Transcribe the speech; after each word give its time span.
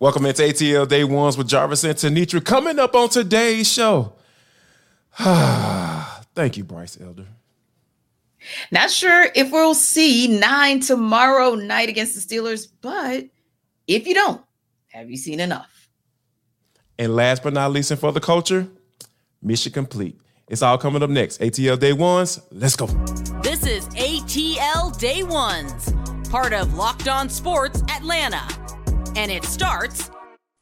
Welcome 0.00 0.26
into 0.26 0.42
ATL 0.42 0.86
Day 0.86 1.02
Ones 1.02 1.36
with 1.36 1.48
Jarvis 1.48 1.82
and 1.82 1.96
Tenitra. 1.96 2.44
Coming 2.44 2.78
up 2.78 2.94
on 2.94 3.08
today's 3.08 3.68
show. 3.68 4.12
Thank 5.18 6.56
you, 6.56 6.62
Bryce 6.62 6.96
Elder. 7.00 7.26
Not 8.70 8.92
sure 8.92 9.26
if 9.34 9.50
we'll 9.50 9.74
see 9.74 10.38
nine 10.38 10.78
tomorrow 10.78 11.56
night 11.56 11.88
against 11.88 12.14
the 12.14 12.20
Steelers, 12.20 12.68
but 12.80 13.26
if 13.88 14.06
you 14.06 14.14
don't, 14.14 14.40
have 14.86 15.10
you 15.10 15.16
seen 15.16 15.40
enough? 15.40 15.90
And 16.96 17.16
last 17.16 17.42
but 17.42 17.52
not 17.52 17.72
least, 17.72 17.90
and 17.90 17.98
for 17.98 18.12
the 18.12 18.20
culture, 18.20 18.68
mission 19.42 19.72
complete. 19.72 20.20
It's 20.46 20.62
all 20.62 20.78
coming 20.78 21.02
up 21.02 21.10
next. 21.10 21.40
ATL 21.40 21.76
Day 21.76 21.92
Ones. 21.92 22.40
Let's 22.52 22.76
go. 22.76 22.86
This 23.42 23.66
is 23.66 23.88
ATL 23.88 24.96
Day 24.96 25.24
Ones, 25.24 25.92
part 26.30 26.52
of 26.52 26.74
Locked 26.74 27.08
On 27.08 27.28
Sports 27.28 27.82
Atlanta 27.90 28.57
and 29.16 29.30
it 29.30 29.44
starts 29.44 30.10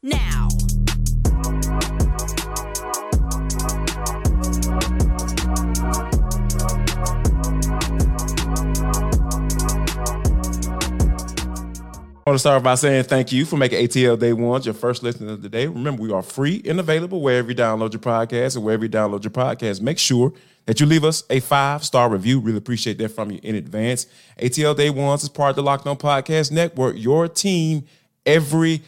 now. 0.02 0.48
I 12.26 12.30
want 12.30 12.34
to 12.34 12.40
start 12.40 12.62
by 12.64 12.74
saying 12.74 13.04
thank 13.04 13.30
you 13.30 13.44
for 13.44 13.56
making 13.56 13.86
ATL 13.86 14.18
Day 14.18 14.32
One 14.32 14.60
your 14.62 14.74
first 14.74 15.04
listen 15.04 15.28
of 15.28 15.42
the 15.42 15.48
day. 15.48 15.68
Remember, 15.68 16.02
we 16.02 16.10
are 16.12 16.22
free 16.22 16.60
and 16.64 16.80
available 16.80 17.20
wherever 17.20 17.48
you 17.50 17.54
download 17.54 17.92
your 17.92 18.00
podcast 18.00 18.56
and 18.56 18.64
wherever 18.64 18.84
you 18.84 18.90
download 18.90 19.22
your 19.22 19.30
podcast. 19.30 19.80
Make 19.80 19.96
sure 20.00 20.32
that 20.64 20.80
you 20.80 20.86
leave 20.86 21.04
us 21.04 21.22
a 21.30 21.38
five 21.38 21.84
star 21.84 22.10
review. 22.10 22.40
Really 22.40 22.58
appreciate 22.58 22.98
that 22.98 23.10
from 23.10 23.30
you 23.30 23.38
in 23.44 23.54
advance. 23.54 24.06
ATL 24.40 24.76
Day 24.76 24.90
Ones 24.90 25.22
is 25.22 25.28
part 25.28 25.50
of 25.50 25.56
the 25.56 25.62
Locked 25.62 25.86
On 25.86 25.96
Podcast 25.96 26.50
Network, 26.50 26.96
your 26.98 27.28
team 27.28 27.86
every 28.26 28.82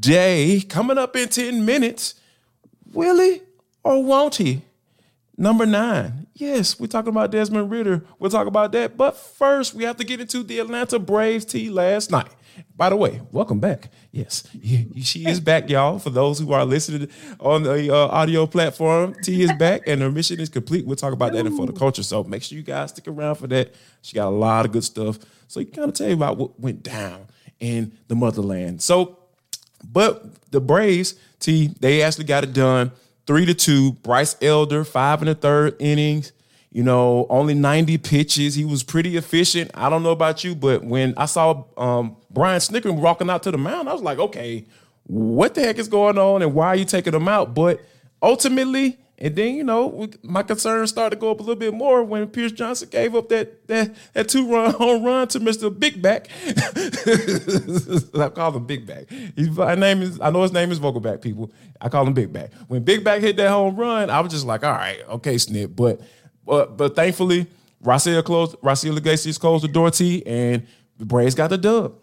day. 0.00 0.60
Coming 0.68 0.98
up 0.98 1.16
in 1.16 1.28
10 1.28 1.64
minutes, 1.64 2.14
will 2.92 3.20
he 3.20 3.42
or 3.82 4.02
won't 4.02 4.36
he? 4.36 4.62
Number 5.36 5.64
nine. 5.64 6.26
Yes, 6.34 6.78
we're 6.78 6.86
talking 6.86 7.08
about 7.08 7.30
Desmond 7.30 7.70
Ridder. 7.70 8.04
We'll 8.18 8.30
talk 8.30 8.46
about 8.46 8.72
that. 8.72 8.96
But 8.96 9.16
first, 9.16 9.74
we 9.74 9.84
have 9.84 9.96
to 9.96 10.04
get 10.04 10.20
into 10.20 10.42
the 10.42 10.58
Atlanta 10.58 10.98
Braves 10.98 11.46
tea 11.46 11.70
last 11.70 12.10
night. 12.10 12.28
By 12.76 12.90
the 12.90 12.96
way, 12.96 13.22
welcome 13.30 13.58
back. 13.58 13.90
Yes, 14.10 14.46
she 15.02 15.26
is 15.26 15.40
back, 15.40 15.70
y'all. 15.70 15.98
For 15.98 16.10
those 16.10 16.38
who 16.38 16.52
are 16.52 16.64
listening 16.64 17.08
on 17.38 17.62
the 17.62 17.94
uh, 17.94 18.08
audio 18.08 18.46
platform, 18.46 19.14
T 19.22 19.42
is 19.42 19.52
back 19.54 19.82
and 19.86 20.02
her 20.02 20.10
mission 20.10 20.40
is 20.40 20.48
complete. 20.48 20.84
We'll 20.84 20.96
talk 20.96 21.12
about 21.12 21.32
that 21.32 21.46
in 21.46 21.56
for 21.56 21.66
the 21.66 21.72
culture. 21.72 22.02
So 22.02 22.24
make 22.24 22.42
sure 22.42 22.58
you 22.58 22.64
guys 22.64 22.90
stick 22.90 23.08
around 23.08 23.36
for 23.36 23.46
that. 23.46 23.74
She 24.02 24.14
got 24.14 24.28
a 24.28 24.36
lot 24.36 24.66
of 24.66 24.72
good 24.72 24.84
stuff. 24.84 25.18
So 25.48 25.60
you 25.60 25.66
kind 25.66 25.88
of 25.88 25.94
tell 25.94 26.08
you 26.08 26.14
about 26.14 26.36
what 26.36 26.58
went 26.60 26.82
down 26.82 27.26
in 27.60 27.92
the 28.08 28.16
motherland. 28.16 28.82
So, 28.82 29.18
but 29.84 30.50
the 30.50 30.60
Braves, 30.60 31.14
T, 31.38 31.68
they 31.80 32.02
actually 32.02 32.24
got 32.24 32.44
it 32.44 32.52
done 32.52 32.92
three 33.26 33.46
to 33.46 33.54
two. 33.54 33.92
Bryce 33.92 34.36
Elder, 34.42 34.84
five 34.84 35.20
and 35.20 35.28
a 35.28 35.34
third 35.34 35.76
innings. 35.78 36.32
You 36.72 36.84
know, 36.84 37.26
only 37.30 37.54
90 37.54 37.98
pitches. 37.98 38.54
He 38.54 38.64
was 38.64 38.84
pretty 38.84 39.16
efficient. 39.16 39.72
I 39.74 39.90
don't 39.90 40.02
know 40.04 40.12
about 40.12 40.44
you, 40.44 40.54
but 40.54 40.84
when 40.84 41.14
I 41.16 41.26
saw 41.26 41.64
um, 41.76 42.16
Brian 42.30 42.60
Snitker 42.60 42.94
walking 42.94 43.28
out 43.28 43.42
to 43.44 43.50
the 43.50 43.58
mound, 43.58 43.88
I 43.88 43.92
was 43.92 44.02
like, 44.02 44.18
okay, 44.18 44.64
what 45.04 45.54
the 45.54 45.62
heck 45.62 45.78
is 45.78 45.88
going 45.88 46.16
on 46.16 46.42
and 46.42 46.54
why 46.54 46.68
are 46.68 46.76
you 46.76 46.84
taking 46.84 47.12
him 47.12 47.26
out? 47.26 47.54
But 47.54 47.80
ultimately, 48.22 48.98
and 49.20 49.36
then 49.36 49.54
you 49.54 49.64
know 49.64 50.08
my 50.22 50.42
concerns 50.42 50.90
started 50.90 51.16
to 51.16 51.20
go 51.20 51.30
up 51.30 51.40
a 51.40 51.42
little 51.42 51.56
bit 51.56 51.74
more 51.74 52.02
when 52.02 52.26
Pierce 52.28 52.52
Johnson 52.52 52.88
gave 52.90 53.14
up 53.14 53.28
that 53.28 53.66
that, 53.68 53.94
that 54.14 54.28
two 54.28 54.50
run 54.50 54.72
home 54.78 55.04
run 55.04 55.28
to 55.28 55.40
Mister 55.40 55.68
Big 55.70 56.00
Back. 56.00 56.28
I 56.46 58.28
call 58.34 58.56
him 58.56 58.66
Big 58.66 58.86
Back. 58.86 59.10
His 59.10 59.56
name 59.58 60.02
is 60.02 60.20
I 60.20 60.30
know 60.30 60.42
his 60.42 60.52
name 60.52 60.72
is 60.72 60.80
Vogelbach. 60.80 61.20
People, 61.20 61.52
I 61.80 61.88
call 61.88 62.06
him 62.06 62.14
Big 62.14 62.32
Back. 62.32 62.52
When 62.68 62.82
Big 62.82 63.04
Back 63.04 63.20
hit 63.20 63.36
that 63.36 63.50
home 63.50 63.76
run, 63.76 64.08
I 64.08 64.20
was 64.20 64.32
just 64.32 64.46
like, 64.46 64.64
all 64.64 64.72
right, 64.72 65.00
okay, 65.08 65.36
Snip. 65.36 65.76
But 65.76 66.00
but 66.46 66.76
but 66.76 66.96
thankfully, 66.96 67.46
Raisel 67.84 68.24
closed. 68.24 68.56
Raisel 68.60 68.96
Iglesias 68.96 69.38
closed 69.38 69.64
the 69.64 69.68
door 69.68 69.90
T, 69.90 70.24
and 70.24 70.66
the 70.98 71.04
Braves 71.04 71.34
got 71.34 71.50
the 71.50 71.58
dub. 71.58 71.94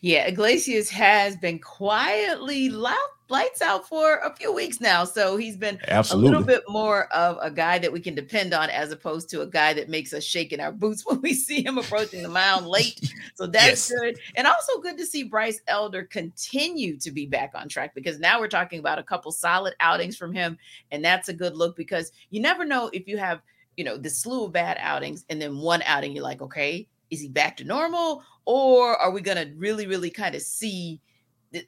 Yeah, 0.00 0.26
Iglesias 0.26 0.90
has 0.90 1.36
been 1.36 1.58
quietly 1.58 2.68
loud 2.68 2.96
lights 3.28 3.62
out 3.62 3.88
for 3.88 4.18
a 4.18 4.34
few 4.34 4.52
weeks 4.52 4.80
now. 4.80 5.04
So 5.04 5.36
he's 5.36 5.56
been 5.56 5.78
Absolutely. 5.88 6.28
a 6.28 6.30
little 6.30 6.46
bit 6.46 6.62
more 6.68 7.06
of 7.12 7.38
a 7.40 7.50
guy 7.50 7.78
that 7.78 7.92
we 7.92 8.00
can 8.00 8.14
depend 8.14 8.52
on 8.52 8.68
as 8.70 8.92
opposed 8.92 9.30
to 9.30 9.40
a 9.40 9.46
guy 9.46 9.72
that 9.72 9.88
makes 9.88 10.12
us 10.12 10.22
shake 10.22 10.52
in 10.52 10.60
our 10.60 10.72
boots 10.72 11.04
when 11.06 11.20
we 11.22 11.32
see 11.32 11.64
him 11.64 11.78
approaching 11.78 12.22
the 12.22 12.28
mound 12.28 12.66
late. 12.66 13.12
So 13.34 13.46
that's 13.46 13.90
yes. 13.90 13.92
good. 13.98 14.18
And 14.36 14.46
also 14.46 14.80
good 14.80 14.98
to 14.98 15.06
see 15.06 15.24
Bryce 15.24 15.60
Elder 15.68 16.04
continue 16.04 16.96
to 16.98 17.10
be 17.10 17.26
back 17.26 17.52
on 17.54 17.68
track 17.68 17.94
because 17.94 18.18
now 18.18 18.38
we're 18.38 18.48
talking 18.48 18.78
about 18.78 18.98
a 18.98 19.02
couple 19.02 19.32
solid 19.32 19.74
outings 19.80 20.16
from 20.16 20.32
him. 20.32 20.58
And 20.90 21.04
that's 21.04 21.28
a 21.28 21.34
good 21.34 21.56
look 21.56 21.76
because 21.76 22.12
you 22.30 22.40
never 22.40 22.64
know 22.64 22.90
if 22.92 23.08
you 23.08 23.16
have, 23.16 23.40
you 23.76 23.84
know, 23.84 23.96
the 23.96 24.10
slew 24.10 24.44
of 24.44 24.52
bad 24.52 24.76
outings 24.80 25.24
and 25.30 25.40
then 25.40 25.58
one 25.58 25.82
outing, 25.82 26.12
you're 26.12 26.22
like, 26.22 26.42
okay, 26.42 26.86
is 27.10 27.20
he 27.20 27.28
back 27.28 27.56
to 27.56 27.64
normal? 27.64 28.22
Or 28.44 28.96
are 28.96 29.10
we 29.10 29.22
going 29.22 29.38
to 29.38 29.54
really, 29.56 29.86
really 29.86 30.10
kind 30.10 30.34
of 30.34 30.42
see– 30.42 31.00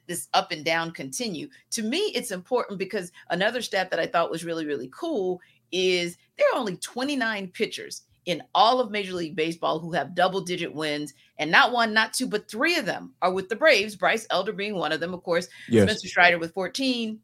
this 0.07 0.27
up 0.33 0.51
and 0.51 0.63
down 0.63 0.91
continue. 0.91 1.47
To 1.71 1.83
me, 1.83 1.97
it's 2.15 2.31
important 2.31 2.79
because 2.79 3.11
another 3.29 3.61
stat 3.61 3.89
that 3.91 3.99
I 3.99 4.07
thought 4.07 4.31
was 4.31 4.45
really, 4.45 4.65
really 4.65 4.89
cool 4.93 5.41
is 5.71 6.17
there 6.37 6.47
are 6.53 6.59
only 6.59 6.77
29 6.77 7.47
pitchers 7.49 8.03
in 8.25 8.43
all 8.53 8.81
of 8.81 8.91
Major 8.91 9.13
League 9.13 9.37
Baseball 9.37 9.79
who 9.79 9.93
have 9.93 10.13
double 10.13 10.41
digit 10.41 10.73
wins, 10.73 11.13
and 11.39 11.49
not 11.49 11.71
one, 11.71 11.93
not 11.93 12.13
two, 12.13 12.27
but 12.27 12.51
three 12.51 12.75
of 12.75 12.85
them 12.85 13.13
are 13.21 13.31
with 13.31 13.47
the 13.47 13.55
Braves. 13.55 13.95
Bryce 13.95 14.27
Elder 14.29 14.51
being 14.51 14.75
one 14.75 14.91
of 14.91 14.99
them, 14.99 15.13
of 15.13 15.23
course. 15.23 15.47
Yes. 15.69 15.83
Spencer 15.83 16.07
Strider 16.09 16.37
with 16.37 16.53
14, 16.53 17.19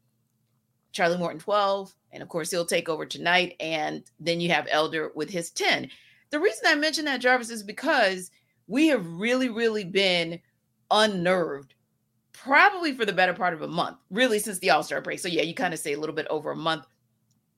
Charlie 0.92 1.18
Morton 1.18 1.40
12, 1.40 1.94
and 2.12 2.22
of 2.22 2.30
course 2.30 2.50
he'll 2.50 2.64
take 2.64 2.88
over 2.88 3.04
tonight. 3.04 3.54
And 3.60 4.02
then 4.18 4.40
you 4.40 4.50
have 4.50 4.66
Elder 4.70 5.12
with 5.14 5.28
his 5.28 5.50
10. 5.50 5.90
The 6.30 6.40
reason 6.40 6.64
I 6.66 6.74
mention 6.74 7.04
that, 7.04 7.20
Jarvis, 7.20 7.50
is 7.50 7.62
because 7.62 8.30
we 8.66 8.88
have 8.88 9.06
really, 9.06 9.50
really 9.50 9.84
been 9.84 10.40
unnerved 10.90 11.74
probably 12.44 12.92
for 12.92 13.04
the 13.04 13.12
better 13.12 13.32
part 13.32 13.54
of 13.54 13.62
a 13.62 13.68
month, 13.68 13.96
really 14.10 14.38
since 14.38 14.58
the 14.58 14.70
All 14.70 14.82
Star 14.82 15.00
break. 15.00 15.18
So, 15.18 15.28
yeah, 15.28 15.42
you 15.42 15.54
kind 15.54 15.74
of 15.74 15.80
say 15.80 15.94
a 15.94 15.98
little 15.98 16.14
bit 16.14 16.26
over 16.28 16.50
a 16.50 16.56
month 16.56 16.86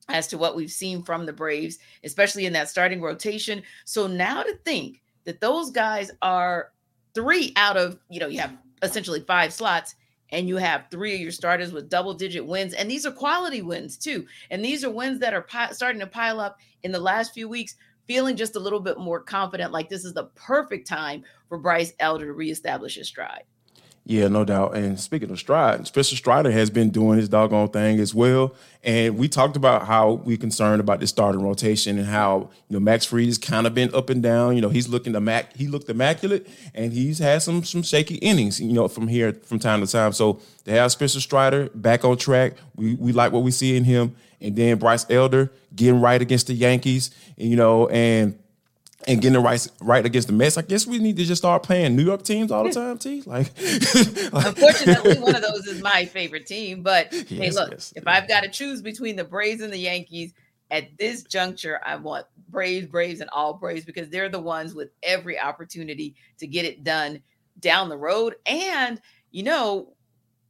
as 0.08 0.28
to 0.28 0.38
what 0.38 0.54
we've 0.54 0.70
seen 0.70 1.02
from 1.02 1.26
the 1.26 1.32
Braves, 1.32 1.78
especially 2.04 2.46
in 2.46 2.52
that 2.52 2.68
starting 2.68 3.00
rotation. 3.00 3.62
So, 3.84 4.06
now 4.06 4.42
to 4.42 4.54
think 4.64 5.02
that 5.24 5.40
those 5.40 5.70
guys 5.70 6.10
are 6.22 6.72
three 7.14 7.52
out 7.56 7.76
of, 7.76 7.98
you 8.08 8.20
know, 8.20 8.28
you 8.28 8.38
have 8.38 8.56
essentially 8.82 9.20
five 9.20 9.52
slots 9.52 9.96
and 10.30 10.48
you 10.48 10.56
have 10.56 10.86
three 10.90 11.14
of 11.14 11.20
your 11.20 11.30
starters 11.30 11.72
with 11.72 11.88
double 11.88 12.14
digit 12.14 12.46
wins. 12.46 12.74
And 12.74 12.90
these 12.90 13.06
are 13.06 13.12
quality 13.12 13.62
wins 13.62 13.96
too. 13.96 14.26
And 14.50 14.64
these 14.64 14.84
are 14.84 14.90
wins 14.90 15.18
that 15.20 15.34
are 15.34 15.42
pi- 15.42 15.72
starting 15.72 16.00
to 16.00 16.06
pile 16.06 16.40
up 16.40 16.58
in 16.82 16.92
the 16.92 17.00
last 17.00 17.32
few 17.32 17.48
weeks, 17.48 17.76
feeling 18.06 18.36
just 18.36 18.56
a 18.56 18.60
little 18.60 18.80
bit 18.80 18.98
more 18.98 19.20
confident 19.20 19.72
like 19.72 19.88
this 19.88 20.04
is 20.04 20.14
the 20.14 20.26
perfect 20.34 20.86
time 20.86 21.24
for 21.48 21.58
Bryce 21.58 21.92
Elder 22.00 22.26
to 22.26 22.32
reestablish 22.32 22.96
his 22.96 23.08
stride. 23.08 23.44
Yeah, 24.08 24.28
no 24.28 24.44
doubt. 24.44 24.76
And 24.76 25.00
speaking 25.00 25.32
of 25.32 25.38
Stride, 25.40 25.84
Spencer 25.88 26.14
Strider 26.14 26.52
has 26.52 26.70
been 26.70 26.90
doing 26.90 27.18
his 27.18 27.28
doggone 27.28 27.70
thing 27.70 27.98
as 27.98 28.14
well. 28.14 28.54
And 28.84 29.18
we 29.18 29.26
talked 29.28 29.56
about 29.56 29.86
how 29.86 30.12
we 30.12 30.36
concerned 30.36 30.78
about 30.78 31.00
the 31.00 31.08
starting 31.08 31.42
rotation 31.42 31.98
and 31.98 32.06
how 32.06 32.50
you 32.68 32.74
know 32.74 32.78
Max 32.78 33.04
Fried 33.04 33.26
has 33.26 33.36
kind 33.36 33.66
of 33.66 33.74
been 33.74 33.92
up 33.92 34.08
and 34.08 34.22
down. 34.22 34.54
You 34.54 34.62
know, 34.62 34.68
he's 34.68 34.88
looking 34.88 35.12
to 35.14 35.20
mac 35.20 35.56
he 35.56 35.66
looked 35.66 35.88
immaculate 35.88 36.46
and 36.72 36.92
he's 36.92 37.18
had 37.18 37.42
some 37.42 37.64
some 37.64 37.82
shaky 37.82 38.14
innings, 38.16 38.60
you 38.60 38.72
know, 38.72 38.86
from 38.86 39.08
here 39.08 39.32
from 39.42 39.58
time 39.58 39.84
to 39.84 39.90
time. 39.90 40.12
So 40.12 40.40
to 40.66 40.70
have 40.70 40.92
Spencer 40.92 41.20
Strider 41.20 41.68
back 41.74 42.04
on 42.04 42.16
track, 42.16 42.52
we 42.76 42.94
we 42.94 43.10
like 43.10 43.32
what 43.32 43.42
we 43.42 43.50
see 43.50 43.76
in 43.76 43.82
him. 43.82 44.14
And 44.40 44.54
then 44.54 44.78
Bryce 44.78 45.04
Elder 45.10 45.50
getting 45.74 46.00
right 46.00 46.22
against 46.22 46.46
the 46.46 46.54
Yankees, 46.54 47.10
and 47.36 47.50
you 47.50 47.56
know, 47.56 47.88
and 47.88 48.38
and 49.06 49.20
getting 49.20 49.34
the 49.34 49.40
right 49.40 49.66
right 49.80 50.04
against 50.04 50.28
the 50.28 50.34
Mets. 50.34 50.58
I 50.58 50.62
guess 50.62 50.86
we 50.86 50.98
need 50.98 51.16
to 51.16 51.24
just 51.24 51.42
start 51.42 51.62
playing 51.62 51.96
New 51.96 52.04
York 52.04 52.22
teams 52.22 52.50
all 52.50 52.64
the 52.64 52.70
time, 52.70 52.98
T. 52.98 53.22
Like, 53.26 53.46
unfortunately, 53.56 55.18
one 55.18 55.34
of 55.34 55.42
those 55.42 55.66
is 55.66 55.82
my 55.82 56.04
favorite 56.04 56.46
team. 56.46 56.82
But 56.82 57.12
yes, 57.12 57.28
hey, 57.28 57.50
look, 57.50 57.70
yes. 57.70 57.92
if 57.96 58.06
I've 58.06 58.28
got 58.28 58.42
to 58.42 58.48
choose 58.48 58.82
between 58.82 59.16
the 59.16 59.24
Braves 59.24 59.62
and 59.62 59.72
the 59.72 59.78
Yankees 59.78 60.32
at 60.70 60.96
this 60.98 61.22
juncture, 61.24 61.80
I 61.84 61.96
want 61.96 62.26
Braves, 62.48 62.86
Braves, 62.86 63.20
and 63.20 63.30
all 63.30 63.54
Braves 63.54 63.84
because 63.84 64.08
they're 64.08 64.28
the 64.28 64.40
ones 64.40 64.74
with 64.74 64.90
every 65.02 65.38
opportunity 65.38 66.14
to 66.38 66.46
get 66.46 66.64
it 66.64 66.84
done 66.84 67.22
down 67.60 67.88
the 67.88 67.96
road. 67.96 68.36
And 68.46 69.00
you 69.30 69.42
know, 69.42 69.95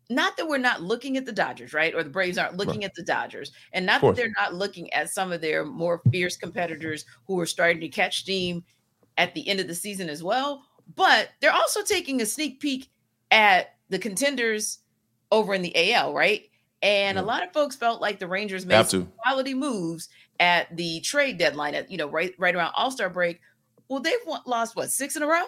not 0.08 0.36
that 0.36 0.48
we're 0.48 0.58
not 0.58 0.82
looking 0.82 1.16
at 1.16 1.26
the 1.26 1.32
Dodgers, 1.32 1.72
right? 1.72 1.94
Or 1.94 2.02
the 2.02 2.10
Braves 2.10 2.38
aren't 2.38 2.56
looking 2.56 2.80
right. 2.80 2.86
at 2.86 2.94
the 2.94 3.02
Dodgers, 3.02 3.52
and 3.72 3.84
not 3.86 4.00
that 4.00 4.16
they're 4.16 4.32
not 4.36 4.54
looking 4.54 4.92
at 4.92 5.10
some 5.10 5.32
of 5.32 5.40
their 5.40 5.64
more 5.64 6.00
fierce 6.10 6.36
competitors 6.36 7.04
who 7.26 7.38
are 7.40 7.46
starting 7.46 7.80
to 7.80 7.88
catch 7.88 8.20
steam 8.20 8.64
at 9.18 9.34
the 9.34 9.46
end 9.48 9.60
of 9.60 9.66
the 9.66 9.74
season 9.74 10.08
as 10.08 10.22
well. 10.22 10.62
But 10.94 11.30
they're 11.40 11.52
also 11.52 11.82
taking 11.82 12.20
a 12.20 12.26
sneak 12.26 12.60
peek 12.60 12.88
at 13.30 13.74
the 13.88 13.98
contenders 13.98 14.78
over 15.32 15.54
in 15.54 15.62
the 15.62 15.92
AL, 15.92 16.14
right? 16.14 16.42
And 16.82 17.16
yeah. 17.16 17.22
a 17.22 17.24
lot 17.24 17.42
of 17.42 17.52
folks 17.52 17.74
felt 17.74 18.00
like 18.00 18.18
the 18.18 18.28
Rangers 18.28 18.66
made 18.66 18.86
some 18.86 19.12
quality 19.24 19.54
moves 19.54 20.08
at 20.38 20.74
the 20.76 21.00
trade 21.00 21.38
deadline, 21.38 21.74
at 21.74 21.90
you 21.90 21.96
know, 21.96 22.08
right 22.08 22.32
right 22.38 22.54
around 22.54 22.72
All 22.76 22.90
Star 22.90 23.10
break. 23.10 23.40
Well, 23.88 24.00
they've 24.00 24.14
lost 24.46 24.76
what 24.76 24.90
six 24.90 25.16
in 25.16 25.22
a 25.22 25.26
row. 25.26 25.44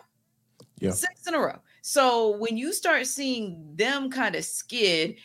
Yeah, 0.81 0.91
six 0.91 1.27
in 1.27 1.35
a 1.35 1.39
row. 1.39 1.59
So 1.89 2.37
when 2.37 2.59
you 2.59 2.75
start 2.75 3.07
seeing 3.07 3.73
them 3.75 4.11
kind 4.11 4.35
of 4.35 4.45
skid 4.45 5.17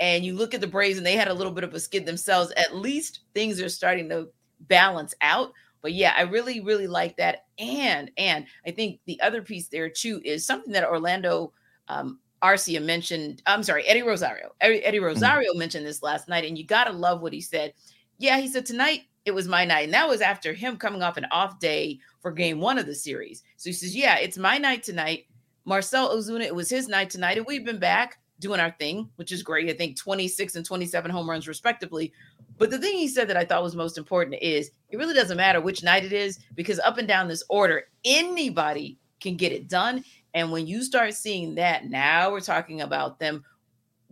and 0.00 0.24
you 0.24 0.34
look 0.34 0.54
at 0.54 0.60
the 0.60 0.66
Braves 0.66 0.98
and 0.98 1.06
they 1.06 1.14
had 1.14 1.28
a 1.28 1.34
little 1.34 1.52
bit 1.52 1.62
of 1.62 1.72
a 1.72 1.78
skid 1.78 2.04
themselves, 2.04 2.50
at 2.56 2.74
least 2.74 3.20
things 3.32 3.60
are 3.60 3.68
starting 3.68 4.08
to 4.08 4.26
balance 4.62 5.14
out. 5.20 5.52
But 5.82 5.92
yeah, 5.92 6.12
I 6.16 6.22
really, 6.22 6.62
really 6.62 6.88
like 6.88 7.16
that. 7.18 7.44
And 7.60 8.10
and 8.16 8.46
I 8.66 8.72
think 8.72 8.98
the 9.06 9.20
other 9.20 9.40
piece 9.40 9.68
there 9.68 9.88
too 9.88 10.20
is 10.24 10.44
something 10.44 10.72
that 10.72 10.82
Orlando 10.82 11.52
um, 11.86 12.18
Arcia 12.42 12.84
mentioned. 12.84 13.40
I'm 13.46 13.62
sorry, 13.62 13.86
Eddie 13.86 14.02
Rosario. 14.02 14.50
Eddie, 14.60 14.84
Eddie 14.84 14.98
mm-hmm. 14.98 15.06
Rosario 15.06 15.52
mm-hmm. 15.52 15.60
mentioned 15.60 15.86
this 15.86 16.02
last 16.02 16.26
night, 16.26 16.44
and 16.44 16.58
you 16.58 16.66
gotta 16.66 16.90
love 16.90 17.22
what 17.22 17.32
he 17.32 17.40
said. 17.40 17.72
Yeah, 18.18 18.40
he 18.40 18.48
said 18.48 18.66
tonight 18.66 19.02
it 19.26 19.30
was 19.30 19.46
my 19.46 19.64
night, 19.64 19.84
and 19.84 19.94
that 19.94 20.08
was 20.08 20.22
after 20.22 20.54
him 20.54 20.76
coming 20.76 21.04
off 21.04 21.18
an 21.18 21.26
off 21.30 21.60
day 21.60 22.00
for 22.18 22.32
Game 22.32 22.58
One 22.58 22.78
of 22.78 22.86
the 22.86 22.96
series. 22.96 23.44
So 23.58 23.70
he 23.70 23.74
says, 23.74 23.94
"Yeah, 23.94 24.16
it's 24.16 24.38
my 24.38 24.58
night 24.58 24.82
tonight." 24.82 25.26
Marcell 25.70 26.16
Ozuna, 26.16 26.40
it 26.40 26.52
was 26.52 26.68
his 26.68 26.88
night 26.88 27.10
tonight, 27.10 27.36
and 27.36 27.46
we've 27.46 27.64
been 27.64 27.78
back 27.78 28.18
doing 28.40 28.58
our 28.58 28.72
thing, 28.72 29.08
which 29.14 29.30
is 29.30 29.44
great. 29.44 29.70
I 29.70 29.72
think 29.72 29.96
26 29.96 30.56
and 30.56 30.66
27 30.66 31.08
home 31.12 31.30
runs, 31.30 31.46
respectively. 31.46 32.12
But 32.58 32.70
the 32.70 32.78
thing 32.78 32.98
he 32.98 33.06
said 33.06 33.28
that 33.28 33.36
I 33.36 33.44
thought 33.44 33.62
was 33.62 33.76
most 33.76 33.96
important 33.96 34.42
is 34.42 34.72
it 34.88 34.96
really 34.96 35.14
doesn't 35.14 35.36
matter 35.36 35.60
which 35.60 35.84
night 35.84 36.04
it 36.04 36.12
is 36.12 36.40
because 36.56 36.80
up 36.80 36.98
and 36.98 37.06
down 37.06 37.28
this 37.28 37.44
order, 37.48 37.84
anybody 38.04 38.98
can 39.20 39.36
get 39.36 39.52
it 39.52 39.68
done. 39.68 40.02
And 40.34 40.50
when 40.50 40.66
you 40.66 40.82
start 40.82 41.14
seeing 41.14 41.54
that, 41.54 41.88
now 41.88 42.32
we're 42.32 42.40
talking 42.40 42.80
about 42.80 43.20
them 43.20 43.44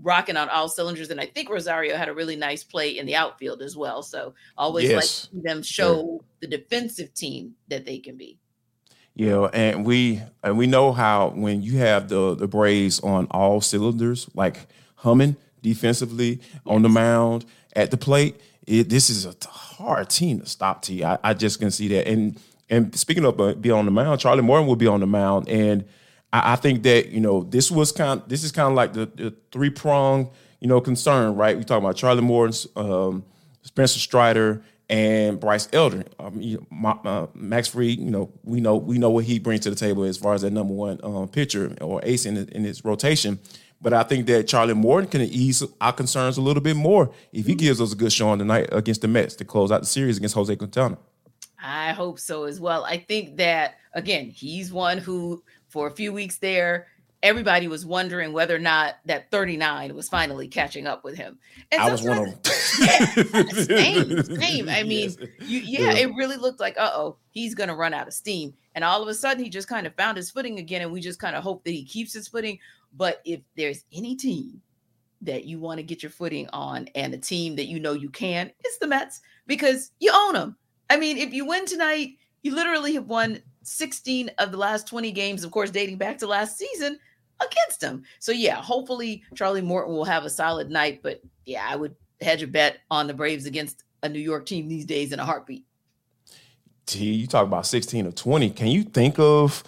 rocking 0.00 0.36
on 0.36 0.48
all 0.50 0.68
cylinders. 0.68 1.10
And 1.10 1.20
I 1.20 1.26
think 1.26 1.50
Rosario 1.50 1.96
had 1.96 2.08
a 2.08 2.14
really 2.14 2.36
nice 2.36 2.62
play 2.62 2.98
in 2.98 3.04
the 3.04 3.16
outfield 3.16 3.62
as 3.62 3.76
well. 3.76 4.04
So 4.04 4.32
always 4.56 4.90
yes. 4.90 5.28
like 5.32 5.42
them 5.42 5.64
show 5.64 6.22
the 6.38 6.46
defensive 6.46 7.12
team 7.14 7.56
that 7.66 7.84
they 7.84 7.98
can 7.98 8.16
be. 8.16 8.38
Yeah, 9.18 9.48
and 9.52 9.84
we 9.84 10.22
and 10.44 10.56
we 10.56 10.68
know 10.68 10.92
how 10.92 11.30
when 11.30 11.60
you 11.60 11.78
have 11.78 12.08
the 12.08 12.36
the 12.36 12.46
Braves 12.46 13.00
on 13.00 13.26
all 13.32 13.60
cylinders, 13.60 14.30
like 14.32 14.68
humming 14.94 15.34
defensively 15.60 16.40
on 16.64 16.82
the 16.82 16.88
mound, 16.88 17.44
at 17.74 17.90
the 17.90 17.96
plate. 17.96 18.40
It, 18.64 18.88
this 18.88 19.10
is 19.10 19.26
a 19.26 19.34
hard 19.48 20.08
team 20.08 20.38
to 20.38 20.46
stop. 20.46 20.82
T. 20.82 21.02
I, 21.02 21.18
I 21.24 21.34
just 21.34 21.58
can 21.58 21.72
see 21.72 21.88
that. 21.88 22.06
And 22.06 22.40
and 22.70 22.94
speaking 22.94 23.24
of 23.24 23.40
uh, 23.40 23.54
be 23.54 23.72
on 23.72 23.86
the 23.86 23.90
mound, 23.90 24.20
Charlie 24.20 24.42
Morton 24.42 24.68
will 24.68 24.76
be 24.76 24.86
on 24.86 25.00
the 25.00 25.06
mound, 25.06 25.48
and 25.48 25.84
I, 26.32 26.52
I 26.52 26.56
think 26.56 26.84
that 26.84 27.08
you 27.08 27.18
know 27.18 27.42
this 27.42 27.72
was 27.72 27.90
kind. 27.90 28.22
This 28.28 28.44
is 28.44 28.52
kind 28.52 28.68
of 28.68 28.74
like 28.74 28.92
the, 28.92 29.06
the 29.06 29.34
three 29.50 29.70
prong 29.70 30.30
you 30.60 30.68
know 30.68 30.80
concern, 30.80 31.34
right? 31.34 31.58
We 31.58 31.64
talk 31.64 31.78
about 31.78 31.96
Charlie 31.96 32.22
Morton, 32.22 32.70
um, 32.76 33.24
Spencer 33.62 33.98
Strider, 33.98 34.62
and 34.88 35.38
Bryce 35.38 35.68
Elder. 35.72 36.04
Um, 36.18 36.40
you 36.40 36.66
know, 36.70 36.88
uh, 37.04 37.26
Max 37.34 37.68
Fried, 37.68 37.98
you 37.98 38.10
know, 38.10 38.32
we 38.42 38.60
know 38.60 38.76
we 38.76 38.98
know 38.98 39.10
what 39.10 39.24
he 39.24 39.38
brings 39.38 39.60
to 39.62 39.70
the 39.70 39.76
table 39.76 40.04
as 40.04 40.16
far 40.16 40.34
as 40.34 40.42
that 40.42 40.52
number 40.52 40.74
one 40.74 40.98
um, 41.02 41.28
pitcher 41.28 41.74
or 41.80 42.00
ace 42.02 42.26
in, 42.26 42.36
in 42.48 42.64
his 42.64 42.84
rotation. 42.84 43.38
But 43.80 43.92
I 43.92 44.02
think 44.02 44.26
that 44.26 44.48
Charlie 44.48 44.74
Morton 44.74 45.08
can 45.08 45.20
ease 45.20 45.62
our 45.80 45.92
concerns 45.92 46.36
a 46.36 46.42
little 46.42 46.62
bit 46.62 46.74
more 46.74 47.12
if 47.32 47.46
he 47.46 47.54
gives 47.54 47.80
us 47.80 47.92
a 47.92 47.96
good 47.96 48.12
showing 48.12 48.40
tonight 48.40 48.68
against 48.72 49.02
the 49.02 49.08
Mets 49.08 49.36
to 49.36 49.44
close 49.44 49.70
out 49.70 49.82
the 49.82 49.86
series 49.86 50.16
against 50.16 50.34
Jose 50.34 50.54
Quintana. 50.56 50.98
I 51.62 51.92
hope 51.92 52.18
so 52.18 52.44
as 52.44 52.58
well. 52.60 52.84
I 52.84 52.98
think 52.98 53.36
that 53.36 53.76
again, 53.94 54.30
he's 54.30 54.72
one 54.72 54.98
who 54.98 55.42
for 55.68 55.86
a 55.86 55.90
few 55.90 56.12
weeks 56.12 56.38
there, 56.38 56.88
everybody 57.22 57.66
was 57.66 57.84
wondering 57.84 58.32
whether 58.32 58.54
or 58.54 58.60
not 58.60 58.96
that 59.06 59.30
39 59.30 59.94
was 59.94 60.08
finally 60.08 60.46
catching 60.46 60.86
up 60.86 61.04
with 61.04 61.16
him. 61.16 61.38
And 61.72 61.82
I 61.82 61.90
was 61.90 62.02
one 62.02 62.18
of 62.18 62.42
them. 62.42 62.52
yeah, 62.80 63.04
same, 63.52 64.22
same. 64.22 64.68
I 64.68 64.82
mean, 64.84 65.10
yes. 65.10 65.28
you, 65.40 65.58
yeah, 65.60 65.80
yeah, 65.80 65.92
it 65.94 66.14
really 66.14 66.36
looked 66.36 66.60
like, 66.60 66.76
uh 66.78 66.90
oh, 66.94 67.16
he's 67.30 67.54
going 67.54 67.68
to 67.68 67.74
run 67.74 67.94
out 67.94 68.06
of 68.06 68.14
steam. 68.14 68.54
And 68.74 68.84
all 68.84 69.02
of 69.02 69.08
a 69.08 69.14
sudden, 69.14 69.42
he 69.42 69.50
just 69.50 69.68
kind 69.68 69.86
of 69.86 69.94
found 69.94 70.16
his 70.16 70.30
footing 70.30 70.58
again. 70.58 70.82
And 70.82 70.92
we 70.92 71.00
just 71.00 71.18
kind 71.18 71.34
of 71.34 71.42
hope 71.42 71.64
that 71.64 71.72
he 71.72 71.84
keeps 71.84 72.12
his 72.12 72.28
footing. 72.28 72.58
But 72.96 73.20
if 73.24 73.40
there's 73.56 73.84
any 73.92 74.14
team 74.14 74.62
that 75.22 75.44
you 75.44 75.58
want 75.58 75.78
to 75.78 75.82
get 75.82 76.02
your 76.02 76.10
footing 76.10 76.48
on 76.52 76.88
and 76.94 77.12
a 77.12 77.18
team 77.18 77.56
that 77.56 77.66
you 77.66 77.80
know 77.80 77.92
you 77.92 78.10
can, 78.10 78.52
it's 78.64 78.78
the 78.78 78.86
Mets 78.86 79.20
because 79.46 79.90
you 79.98 80.12
own 80.14 80.34
them. 80.34 80.56
I 80.90 80.96
mean, 80.96 81.18
if 81.18 81.34
you 81.34 81.44
win 81.44 81.66
tonight, 81.66 82.16
you 82.42 82.54
literally 82.54 82.94
have 82.94 83.08
won 83.08 83.42
16 83.68 84.30
of 84.38 84.50
the 84.50 84.58
last 84.58 84.86
20 84.86 85.12
games, 85.12 85.44
of 85.44 85.50
course, 85.50 85.70
dating 85.70 85.98
back 85.98 86.18
to 86.18 86.26
last 86.26 86.58
season 86.58 86.98
against 87.40 87.80
them. 87.80 88.02
So, 88.18 88.32
yeah, 88.32 88.56
hopefully 88.56 89.22
Charlie 89.34 89.60
Morton 89.60 89.94
will 89.94 90.04
have 90.04 90.24
a 90.24 90.30
solid 90.30 90.70
night. 90.70 91.00
But 91.02 91.20
yeah, 91.44 91.66
I 91.68 91.76
would 91.76 91.94
hedge 92.20 92.42
a 92.42 92.46
bet 92.46 92.78
on 92.90 93.06
the 93.06 93.14
Braves 93.14 93.46
against 93.46 93.84
a 94.02 94.08
New 94.08 94.20
York 94.20 94.46
team 94.46 94.68
these 94.68 94.84
days 94.84 95.12
in 95.12 95.20
a 95.20 95.24
heartbeat. 95.24 95.64
T, 96.86 97.04
you 97.04 97.26
talk 97.26 97.44
about 97.44 97.66
16 97.66 98.06
or 98.06 98.12
20. 98.12 98.50
Can 98.50 98.68
you 98.68 98.82
think 98.82 99.18
of 99.18 99.62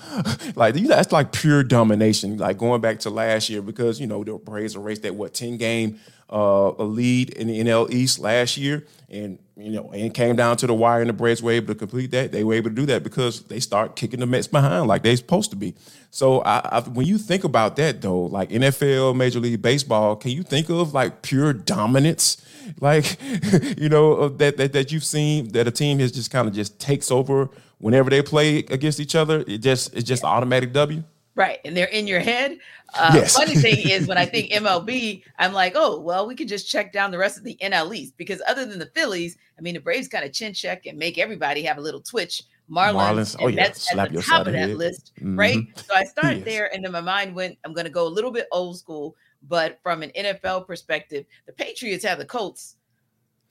like 0.57 0.75
that's 0.75 1.13
like 1.13 1.33
pure 1.33 1.63
domination, 1.63 2.39
like 2.39 2.57
going 2.57 2.81
back 2.81 3.01
to 3.01 3.11
last 3.11 3.51
year 3.51 3.61
because 3.61 4.01
you 4.01 4.07
know 4.07 4.25
the 4.25 4.35
Braves 4.39 4.75
erased 4.75 5.03
that 5.03 5.15
what 5.15 5.35
10 5.35 5.59
game 5.59 6.01
uh, 6.31 6.71
lead 6.71 7.31
in 7.31 7.49
the 7.49 7.61
NL 7.61 7.91
East 7.91 8.19
last 8.19 8.57
year, 8.57 8.87
and 9.11 9.39
you 9.63 9.73
know, 9.73 9.91
and 9.93 10.03
it 10.03 10.15
came 10.15 10.37
down 10.37 10.57
to 10.59 10.67
the 10.67 10.75
wire, 10.75 11.01
and 11.01 11.09
the 11.09 11.15
Braves 11.15 11.43
were 11.43 11.53
able 11.53 11.69
to 11.69 11.75
complete 11.75 12.11
that. 12.13 12.33
They 12.33 12.45
were 12.45 12.55
able 12.55 12.71
to 12.71 12.77
do 12.77 12.87
that 12.87 13.03
because 13.03 13.43
they 13.45 13.61
start 13.61 13.97
kicking 13.97 14.21
the 14.21 14.27
Mets 14.27 14.47
behind 14.47 14.87
like 14.87 15.03
they're 15.03 15.17
supposed 15.17 15.51
to 15.51 15.57
be. 15.57 15.75
So, 16.11 16.41
I, 16.43 16.59
I, 16.59 16.81
when 16.81 17.07
you 17.07 17.19
think 17.19 17.45
about 17.45 17.77
that, 17.77 18.01
though, 18.01 18.23
like 18.23 18.51
NFL, 18.51 19.17
Major 19.17 19.41
League 19.41 19.63
Baseball, 19.63 20.17
can 20.17 20.31
you 20.31 20.43
think 20.43 20.69
of 20.71 20.95
like 20.95 21.23
pure 21.23 21.53
dominance, 21.53 22.45
like 22.81 23.19
you 23.79 23.89
know 23.89 24.29
that 24.29 24.57
that 24.57 24.73
that 24.73 24.93
you've 24.93 25.05
seen 25.05 25.49
that 25.49 25.67
a 25.67 25.71
team 25.71 25.99
has 25.99 26.13
just 26.13 26.31
kind 26.31 26.49
of 26.49 26.55
just 26.55 26.79
takes 26.79 27.11
over 27.11 27.51
whenever 27.79 28.11
they 28.11 28.23
play 28.23 28.59
against 28.59 29.01
each 29.01 29.15
other? 29.15 29.45
It 29.47 29.59
just 29.59 29.95
it's 29.95 30.05
just 30.05 30.25
automatic 30.25 30.73
W. 30.73 31.05
Right. 31.41 31.59
And 31.65 31.75
they're 31.75 31.87
in 31.87 32.07
your 32.07 32.21
head. 32.21 32.59
Uh, 32.93 33.13
yes. 33.15 33.35
Funny 33.35 33.55
thing 33.55 33.79
is, 33.91 34.07
when 34.07 34.19
I 34.19 34.27
think 34.27 34.53
MLB, 34.53 35.23
I'm 35.39 35.55
like, 35.55 35.73
oh, 35.75 35.99
well, 35.99 36.27
we 36.27 36.35
could 36.35 36.49
just 36.49 36.69
check 36.69 36.93
down 36.93 37.11
the 37.11 37.17
rest 37.17 37.39
of 37.39 37.45
the 37.45 37.57
NL 37.63 37.97
East 37.97 38.15
because 38.19 38.43
other 38.47 38.67
than 38.67 38.79
the 38.79 38.91
Phillies, 38.95 39.39
I 39.59 39.63
mean, 39.63 39.73
the 39.73 39.81
Braves 39.81 40.07
kind 40.07 40.23
of 40.23 40.35
chin 40.35 40.53
check 40.53 40.85
and 40.85 40.99
make 40.99 41.17
everybody 41.17 41.63
have 41.63 41.79
a 41.79 41.81
little 41.81 42.03
twitch. 42.03 42.43
Marlins, 42.71 42.95
Marlins. 42.95 43.37
oh 43.41 43.49
yeah, 43.49 43.65
that's 43.65 43.97
at 43.97 44.13
the 44.13 44.21
top 44.21 44.47
of 44.47 44.53
that 44.53 44.77
list, 44.77 45.13
mm-hmm. 45.19 45.37
right? 45.37 45.59
So 45.77 45.95
I 45.95 46.05
started 46.05 46.37
yes. 46.41 46.45
there, 46.45 46.75
and 46.75 46.85
then 46.85 46.93
my 46.93 47.01
mind 47.01 47.35
went, 47.35 47.57
I'm 47.65 47.73
going 47.73 47.87
to 47.87 47.91
go 47.91 48.07
a 48.07 48.09
little 48.09 48.31
bit 48.31 48.47
old 48.53 48.79
school, 48.79 49.17
but 49.49 49.81
from 49.83 50.03
an 50.03 50.11
NFL 50.11 50.67
perspective, 50.67 51.25
the 51.47 51.53
Patriots 51.53 52.05
have 52.05 52.19
the 52.19 52.27
Colts 52.27 52.77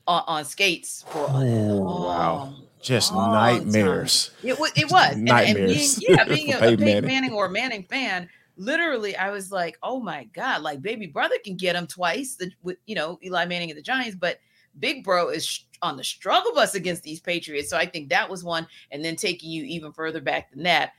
on, 0.08 0.24
on 0.28 0.46
skates 0.46 1.04
for 1.10 1.26
oh, 1.28 2.06
wow 2.06 2.54
just 2.82 3.14
oh, 3.14 3.32
nightmares. 3.32 4.32
It 4.44 4.60
was. 4.60 4.72
It 4.76 4.92
was 4.92 5.16
nightmares. 5.18 5.98
And, 6.08 6.18
and 6.20 6.30
being, 6.30 6.50
yeah, 6.50 6.52
being 6.52 6.54
a, 6.54 6.58
a 6.58 6.60
Peyton 6.60 6.86
Manning. 6.86 7.08
Manning 7.08 7.34
or 7.34 7.50
Manning 7.50 7.84
fan, 7.84 8.30
literally, 8.58 9.16
I 9.16 9.32
was 9.32 9.52
like, 9.52 9.78
"Oh 9.84 10.00
my 10.00 10.26
god!" 10.26 10.62
Like 10.62 10.82
baby 10.82 11.08
brother 11.08 11.36
can 11.44 11.56
get 11.56 11.76
him 11.76 11.88
twice. 11.88 12.36
The 12.36 12.52
with 12.62 12.78
you 12.86 12.96
know 12.96 13.20
Eli 13.24 13.46
Manning 13.46 13.70
and 13.70 13.78
the 13.78 13.84
Giants, 13.84 14.18
but 14.20 14.40
Big 14.80 15.04
Bro 15.04 15.30
is 15.30 15.66
on 15.82 15.98
the 15.98 16.04
struggle 16.04 16.54
bus 16.54 16.76
against 16.76 17.04
these 17.04 17.20
Patriots. 17.20 17.70
So 17.70 17.78
I 17.78 17.86
think 17.86 18.10
that 18.10 18.30
was 18.30 18.44
one. 18.44 18.68
And 18.92 19.04
then 19.04 19.16
taking 19.16 19.50
you 19.50 19.64
even 19.64 19.92
further 19.92 20.22
back 20.22 20.52
than 20.52 20.64
that, 20.64 20.92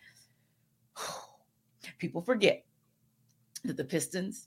people 1.99 2.23
forget 2.23 2.65
that 3.65 3.77
the 3.77 3.85
Pistons 3.85 4.47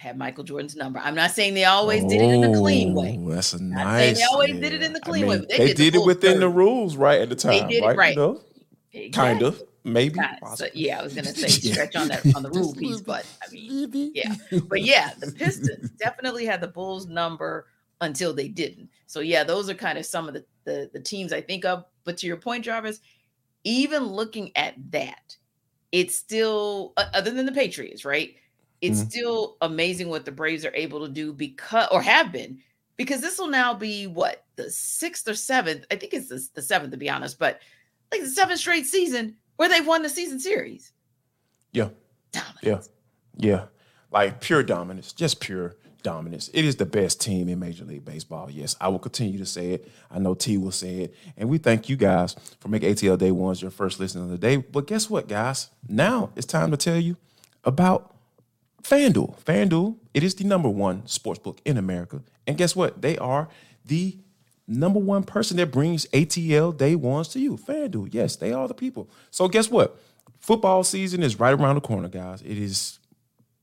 had 0.00 0.16
Michael 0.16 0.44
Jordan's 0.44 0.76
number. 0.76 0.98
I'm 0.98 1.14
not 1.14 1.30
saying 1.30 1.52
they 1.52 1.66
always 1.66 2.02
oh, 2.02 2.08
did 2.08 2.22
it 2.22 2.30
in 2.30 2.42
a 2.42 2.56
clean 2.56 2.94
way. 2.94 3.18
Oh, 3.20 3.32
that's 3.32 3.52
a 3.52 3.62
nice. 3.62 4.16
They 4.16 4.24
always 4.24 4.54
yeah. 4.54 4.60
did 4.60 4.72
it 4.72 4.82
in 4.82 4.94
the 4.94 5.00
clean 5.00 5.24
I 5.24 5.28
mean, 5.28 5.40
way. 5.40 5.46
They, 5.46 5.58
they, 5.58 5.66
did, 5.66 5.76
did 5.76 5.94
it 5.96 6.06
within 6.06 6.40
the 6.40 6.48
rules, 6.48 6.96
right 6.96 7.20
at 7.20 7.28
the 7.28 7.36
time. 7.36 7.68
They 7.68 7.74
did 7.74 7.84
right? 7.84 7.94
it 7.94 7.98
right. 7.98 8.16
You 8.16 8.22
know? 8.22 8.40
exactly. 8.94 9.10
Kind 9.10 9.42
of, 9.42 9.62
maybe. 9.84 10.18
So, 10.54 10.68
yeah, 10.72 11.00
I 11.00 11.02
was 11.02 11.12
gonna 11.12 11.28
say 11.34 11.48
stretch 11.48 11.96
on 11.96 12.08
that 12.08 12.24
on 12.34 12.42
the 12.42 12.48
rule 12.54 12.74
piece, 12.74 13.02
but 13.02 13.26
I 13.46 13.52
mean, 13.52 14.12
yeah, 14.14 14.34
but 14.68 14.80
yeah, 14.80 15.10
the 15.18 15.32
Pistons 15.32 15.90
definitely 15.90 16.46
had 16.46 16.62
the 16.62 16.68
Bulls 16.68 17.06
number 17.06 17.66
until 18.00 18.32
they 18.32 18.48
didn't. 18.48 18.88
So 19.06 19.20
yeah, 19.20 19.44
those 19.44 19.68
are 19.68 19.74
kind 19.74 19.98
of 19.98 20.06
some 20.06 20.28
of 20.28 20.32
the 20.32 20.46
the, 20.64 20.88
the 20.94 21.00
teams 21.00 21.30
I 21.30 21.42
think 21.42 21.66
of. 21.66 21.84
But 22.04 22.16
to 22.18 22.26
your 22.26 22.38
point, 22.38 22.64
Jarvis, 22.64 23.00
even 23.64 24.04
looking 24.04 24.50
at 24.56 24.76
that, 24.92 25.36
it's 25.92 26.16
still 26.16 26.94
other 26.96 27.32
than 27.32 27.44
the 27.44 27.52
Patriots, 27.52 28.06
right? 28.06 28.34
It's 28.80 29.00
mm-hmm. 29.00 29.08
still 29.08 29.56
amazing 29.60 30.08
what 30.08 30.24
the 30.24 30.32
Braves 30.32 30.64
are 30.64 30.74
able 30.74 31.06
to 31.06 31.12
do 31.12 31.32
because, 31.32 31.88
or 31.90 32.00
have 32.02 32.32
been, 32.32 32.58
because 32.96 33.20
this 33.20 33.38
will 33.38 33.48
now 33.48 33.74
be 33.74 34.06
what 34.06 34.44
the 34.56 34.70
sixth 34.70 35.28
or 35.28 35.34
seventh. 35.34 35.84
I 35.90 35.96
think 35.96 36.14
it's 36.14 36.28
the, 36.28 36.46
the 36.54 36.62
seventh 36.62 36.92
to 36.92 36.96
be 36.96 37.10
honest, 37.10 37.38
but 37.38 37.60
like 38.10 38.22
the 38.22 38.28
seventh 38.28 38.60
straight 38.60 38.86
season 38.86 39.36
where 39.56 39.68
they've 39.68 39.86
won 39.86 40.02
the 40.02 40.08
season 40.08 40.40
series. 40.40 40.92
Yeah, 41.72 41.90
dominance. 42.32 42.90
yeah, 43.36 43.50
yeah, 43.50 43.64
like 44.10 44.40
pure 44.40 44.62
dominance, 44.62 45.12
just 45.12 45.40
pure 45.40 45.76
dominance. 46.02 46.48
It 46.52 46.64
is 46.64 46.76
the 46.76 46.86
best 46.86 47.20
team 47.20 47.48
in 47.48 47.58
Major 47.58 47.84
League 47.84 48.04
Baseball. 48.04 48.50
Yes, 48.50 48.76
I 48.80 48.88
will 48.88 48.98
continue 48.98 49.38
to 49.38 49.46
say 49.46 49.72
it. 49.72 49.90
I 50.10 50.18
know 50.18 50.34
T 50.34 50.56
will 50.56 50.72
say 50.72 51.00
it. 51.00 51.14
And 51.36 51.48
we 51.48 51.58
thank 51.58 51.88
you 51.88 51.96
guys 51.96 52.34
for 52.58 52.68
making 52.68 52.94
ATL 52.94 53.18
Day 53.18 53.30
Ones 53.30 53.62
your 53.62 53.70
first 53.70 54.00
listen 54.00 54.22
of 54.22 54.30
the 54.30 54.38
day. 54.38 54.56
But 54.56 54.86
guess 54.86 55.10
what, 55.10 55.28
guys? 55.28 55.70
Now 55.88 56.30
it's 56.36 56.46
time 56.46 56.70
to 56.70 56.76
tell 56.76 56.98
you 56.98 57.16
about 57.64 58.14
FanDuel. 58.82 59.38
FanDuel, 59.42 59.96
it 60.14 60.22
is 60.22 60.34
the 60.34 60.44
number 60.44 60.68
one 60.68 61.06
sports 61.06 61.38
book 61.38 61.60
in 61.64 61.76
America. 61.76 62.22
And 62.46 62.56
guess 62.56 62.74
what? 62.74 63.02
They 63.02 63.16
are 63.18 63.48
the 63.84 64.18
number 64.66 64.98
one 64.98 65.24
person 65.24 65.56
that 65.58 65.72
brings 65.72 66.06
ATL 66.06 66.76
day 66.76 66.94
ones 66.94 67.28
to 67.28 67.40
you. 67.40 67.56
FanDuel. 67.56 68.12
Yes, 68.12 68.36
they 68.36 68.52
are 68.52 68.68
the 68.68 68.74
people. 68.74 69.10
So 69.30 69.48
guess 69.48 69.70
what? 69.70 69.98
football 70.40 70.82
season 70.82 71.22
is 71.22 71.38
right 71.38 71.52
around 71.54 71.76
the 71.76 71.80
corner, 71.80 72.08
guys. 72.08 72.42
It 72.42 72.58
is 72.58 72.98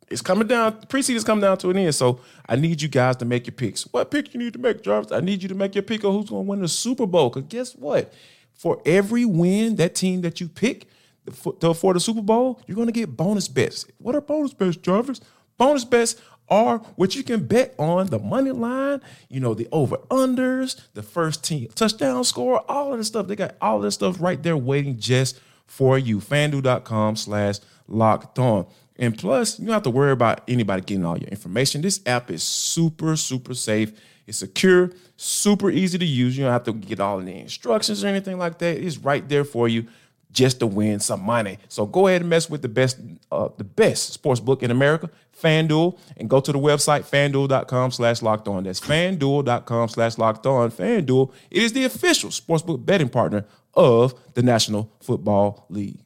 it's 0.09 0.21
coming 0.21 0.47
down. 0.47 0.73
Preseason's 0.83 1.25
coming 1.25 1.41
down 1.41 1.57
to 1.57 1.69
an 1.69 1.77
end. 1.77 1.93
So 1.93 2.21
I 2.47 2.55
need 2.55 2.81
you 2.81 2.87
guys 2.87 3.17
to 3.17 3.25
make 3.25 3.45
your 3.45 3.53
picks. 3.55 3.83
What 3.91 4.09
pick 4.09 4.33
you 4.33 4.39
need 4.39 4.53
to 4.53 4.59
make, 4.59 4.81
Jarvis? 4.81 5.11
I 5.11 5.19
need 5.19 5.43
you 5.43 5.49
to 5.49 5.55
make 5.55 5.75
your 5.75 5.81
pick 5.81 6.05
of 6.05 6.13
who's 6.13 6.29
going 6.29 6.45
to 6.45 6.49
win 6.49 6.61
the 6.61 6.69
Super 6.69 7.05
Bowl. 7.05 7.29
Because 7.29 7.49
guess 7.49 7.75
what? 7.75 8.13
For 8.53 8.81
every 8.85 9.25
win, 9.25 9.75
that 9.75 9.95
team 9.95 10.21
that 10.21 10.39
you 10.39 10.47
pick 10.47 10.87
for, 11.33 11.73
for 11.73 11.93
the 11.93 11.99
Super 11.99 12.21
Bowl, 12.21 12.61
you're 12.67 12.75
going 12.75 12.87
to 12.87 12.93
get 12.93 13.15
bonus 13.15 13.47
bets. 13.47 13.85
What 13.97 14.15
are 14.15 14.21
bonus 14.21 14.53
bets, 14.53 14.77
Jarvis? 14.77 15.21
Bonus 15.57 15.85
bets 15.85 16.15
are 16.49 16.77
what 16.95 17.15
you 17.15 17.23
can 17.23 17.45
bet 17.45 17.75
on 17.77 18.07
the 18.07 18.19
money 18.19 18.51
line, 18.51 19.01
you 19.29 19.39
know, 19.39 19.53
the 19.53 19.67
over 19.71 19.97
unders, 20.09 20.79
the 20.93 21.03
first 21.03 21.43
team 21.43 21.67
touchdown 21.75 22.23
score, 22.23 22.63
all 22.69 22.93
of 22.93 22.99
this 22.99 23.07
stuff. 23.07 23.27
They 23.27 23.35
got 23.35 23.55
all 23.61 23.79
this 23.79 23.95
stuff 23.95 24.21
right 24.21 24.41
there 24.41 24.57
waiting 24.57 24.97
just 24.97 25.39
for 25.65 25.97
you. 25.97 26.19
FanDuel.com 26.19 27.15
slash 27.17 27.57
locked 27.87 28.39
on. 28.39 28.65
And 28.99 29.17
plus, 29.17 29.59
you 29.59 29.65
don't 29.65 29.73
have 29.73 29.83
to 29.83 29.89
worry 29.89 30.11
about 30.11 30.41
anybody 30.47 30.81
getting 30.81 31.05
all 31.05 31.17
your 31.17 31.29
information. 31.29 31.81
This 31.81 32.01
app 32.05 32.31
is 32.31 32.43
super, 32.43 33.15
super 33.15 33.53
safe. 33.53 33.91
It's 34.25 34.39
secure, 34.39 34.91
super 35.15 35.69
easy 35.69 35.97
to 35.97 36.05
use. 36.05 36.37
You 36.37 36.45
don't 36.45 36.53
have 36.53 36.63
to 36.63 36.73
get 36.73 36.99
all 36.99 37.19
the 37.19 37.39
instructions 37.39 38.03
or 38.03 38.07
anything 38.07 38.37
like 38.37 38.57
that. 38.59 38.77
It's 38.77 38.97
right 38.97 39.27
there 39.27 39.45
for 39.45 39.67
you 39.67 39.87
just 40.31 40.59
to 40.59 40.67
win 40.67 40.99
some 40.99 41.21
money. 41.21 41.57
So 41.67 41.85
go 41.85 42.07
ahead 42.07 42.21
and 42.21 42.29
mess 42.29 42.49
with 42.49 42.61
the 42.61 42.67
best, 42.67 42.99
uh, 43.31 43.49
the 43.57 43.63
best 43.63 44.13
sports 44.13 44.39
book 44.39 44.61
in 44.61 44.71
America, 44.71 45.09
FanDuel, 45.41 45.97
and 46.17 46.29
go 46.29 46.39
to 46.39 46.51
the 46.51 46.59
website, 46.59 47.09
fanduel.com 47.09 47.91
slash 47.91 48.21
locked 48.21 48.47
on. 48.47 48.63
That's 48.63 48.79
fanduel.com 48.79 49.89
slash 49.89 50.17
locked 50.17 50.45
on. 50.45 50.71
FanDuel, 50.71 51.31
it 51.49 51.63
is 51.63 51.73
the 51.73 51.85
official 51.85 52.29
sportsbook 52.29 52.85
betting 52.85 53.09
partner 53.09 53.45
of 53.73 54.13
the 54.33 54.41
National 54.41 54.91
Football 55.01 55.65
League. 55.69 55.99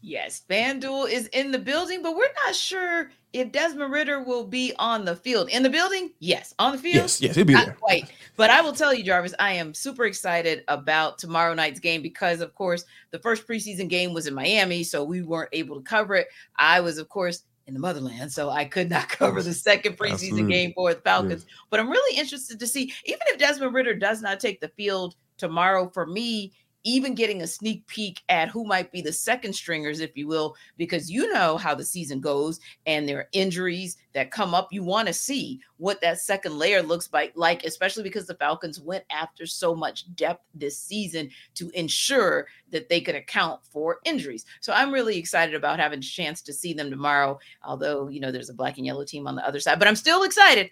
Yes, 0.00 0.42
FanDuel 0.48 1.10
is 1.10 1.26
in 1.28 1.50
the 1.50 1.58
building, 1.58 2.02
but 2.02 2.16
we're 2.16 2.32
not 2.46 2.54
sure 2.54 3.10
if 3.32 3.52
Desmond 3.52 3.92
Ridder 3.92 4.22
will 4.22 4.44
be 4.44 4.72
on 4.78 5.04
the 5.04 5.16
field. 5.16 5.50
In 5.50 5.62
the 5.62 5.70
building? 5.70 6.12
Yes. 6.18 6.54
On 6.58 6.72
the 6.72 6.78
field? 6.78 6.94
Yes, 6.94 7.20
yes, 7.20 7.34
he'll 7.34 7.44
be 7.44 7.52
not 7.52 7.66
there. 7.66 7.74
Quite. 7.74 8.10
But 8.38 8.50
I 8.50 8.60
will 8.60 8.72
tell 8.72 8.94
you, 8.94 9.02
Jarvis, 9.02 9.34
I 9.40 9.54
am 9.54 9.74
super 9.74 10.04
excited 10.04 10.62
about 10.68 11.18
tomorrow 11.18 11.54
night's 11.54 11.80
game 11.80 12.02
because, 12.02 12.40
of 12.40 12.54
course, 12.54 12.84
the 13.10 13.18
first 13.18 13.48
preseason 13.48 13.88
game 13.88 14.14
was 14.14 14.28
in 14.28 14.34
Miami, 14.34 14.84
so 14.84 15.02
we 15.02 15.22
weren't 15.22 15.48
able 15.52 15.74
to 15.74 15.82
cover 15.82 16.14
it. 16.14 16.28
I 16.54 16.78
was, 16.78 16.98
of 16.98 17.08
course, 17.08 17.42
in 17.66 17.74
the 17.74 17.80
motherland, 17.80 18.32
so 18.32 18.48
I 18.48 18.64
could 18.64 18.90
not 18.90 19.08
cover 19.08 19.42
the 19.42 19.52
second 19.52 19.98
preseason 19.98 20.12
Absolutely. 20.12 20.52
game 20.52 20.72
for 20.76 20.94
the 20.94 21.00
Falcons. 21.00 21.46
But 21.68 21.80
I'm 21.80 21.90
really 21.90 22.16
interested 22.16 22.60
to 22.60 22.66
see, 22.68 22.92
even 23.06 23.20
if 23.26 23.40
Desmond 23.40 23.74
Ridder 23.74 23.96
does 23.96 24.22
not 24.22 24.38
take 24.38 24.60
the 24.60 24.68
field 24.68 25.16
tomorrow, 25.36 25.90
for 25.92 26.06
me, 26.06 26.52
even 26.84 27.16
getting 27.16 27.42
a 27.42 27.46
sneak 27.46 27.84
peek 27.88 28.22
at 28.28 28.48
who 28.48 28.64
might 28.64 28.92
be 28.92 29.00
the 29.00 29.12
second 29.12 29.52
stringers, 29.52 29.98
if 29.98 30.16
you 30.16 30.28
will, 30.28 30.54
because 30.76 31.10
you 31.10 31.32
know 31.32 31.56
how 31.56 31.74
the 31.74 31.84
season 31.84 32.20
goes 32.20 32.60
and 32.86 33.08
there 33.08 33.18
are 33.18 33.28
injuries 33.32 33.96
that 34.18 34.32
come 34.32 34.52
up. 34.52 34.72
You 34.72 34.82
want 34.82 35.06
to 35.06 35.14
see 35.14 35.60
what 35.76 36.00
that 36.00 36.18
second 36.18 36.58
layer 36.58 36.82
looks 36.82 37.08
like, 37.12 37.32
like, 37.36 37.64
especially 37.64 38.02
because 38.02 38.26
the 38.26 38.34
Falcons 38.34 38.80
went 38.80 39.04
after 39.12 39.46
so 39.46 39.76
much 39.76 40.12
depth 40.16 40.44
this 40.54 40.76
season 40.76 41.30
to 41.54 41.70
ensure 41.70 42.48
that 42.70 42.88
they 42.88 43.00
could 43.00 43.14
account 43.14 43.60
for 43.64 44.00
injuries. 44.04 44.44
So 44.60 44.72
I'm 44.72 44.92
really 44.92 45.16
excited 45.16 45.54
about 45.54 45.78
having 45.78 46.00
a 46.00 46.02
chance 46.02 46.42
to 46.42 46.52
see 46.52 46.72
them 46.72 46.90
tomorrow. 46.90 47.38
Although, 47.62 48.08
you 48.08 48.18
know, 48.18 48.32
there's 48.32 48.50
a 48.50 48.54
black 48.54 48.76
and 48.76 48.84
yellow 48.84 49.04
team 49.04 49.28
on 49.28 49.36
the 49.36 49.46
other 49.46 49.60
side, 49.60 49.78
but 49.78 49.86
I'm 49.86 49.96
still 49.96 50.24
excited. 50.24 50.70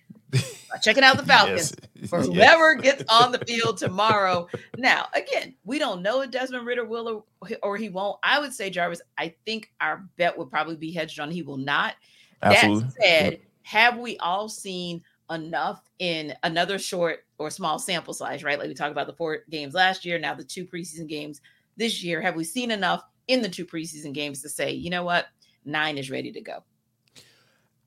checking 0.83 1.05
out 1.05 1.17
the 1.17 1.23
Falcons 1.26 1.73
yes. 1.95 2.11
for 2.11 2.21
whoever 2.23 2.75
yes. 2.75 2.83
gets 2.83 3.05
on 3.09 3.31
the 3.31 3.38
field 3.47 3.79
tomorrow. 3.79 4.49
Now, 4.76 5.07
again, 5.15 5.55
we 5.65 5.79
don't 5.79 6.03
know 6.03 6.23
if 6.23 6.33
Desmond 6.33 6.67
Ridder 6.67 6.85
will 6.85 7.25
or, 7.41 7.49
or 7.62 7.76
he 7.76 7.91
won't. 7.91 8.19
I 8.25 8.41
would 8.41 8.53
say, 8.53 8.71
Jarvis, 8.71 9.03
I 9.17 9.35
think 9.45 9.71
our 9.81 10.05
bet 10.17 10.37
would 10.37 10.50
probably 10.50 10.76
be 10.76 10.91
hedged 10.91 11.21
on 11.21 11.31
he 11.31 11.43
will 11.43 11.57
not. 11.57 11.95
Absolutely. 12.43 12.85
That 12.85 12.93
said, 13.02 13.33
yep. 13.33 13.40
have 13.62 13.99
we 13.99 14.16
all 14.19 14.49
seen 14.49 15.02
enough 15.31 15.83
in 15.99 16.35
another 16.43 16.78
short 16.78 17.25
or 17.38 17.50
small 17.50 17.78
sample 17.78 18.14
size, 18.14 18.45
right? 18.45 18.59
Like 18.59 18.69
we 18.69 18.75
talked 18.75 18.93
about 18.93 19.07
the 19.07 19.12
four 19.12 19.38
games 19.50 19.75
last 19.75 20.05
year, 20.05 20.19
now 20.19 20.35
the 20.35 20.45
two 20.45 20.64
preseason 20.66 21.09
games 21.09 21.40
this 21.76 22.02
year. 22.02 22.21
Have 22.21 22.37
we 22.37 22.45
seen 22.45 22.71
enough 22.71 23.02
in 23.28 23.43
the 23.43 23.49
two 23.49 23.66
preseason 23.66 24.12
games 24.12 24.43
to 24.43 24.49
say, 24.49 24.73
you 24.73 24.90
know 24.90 25.05
what, 25.05 25.26
nine 25.64 25.99
is 25.99 26.11
ready 26.11 26.33
to 26.33 26.40
go? 26.40 26.62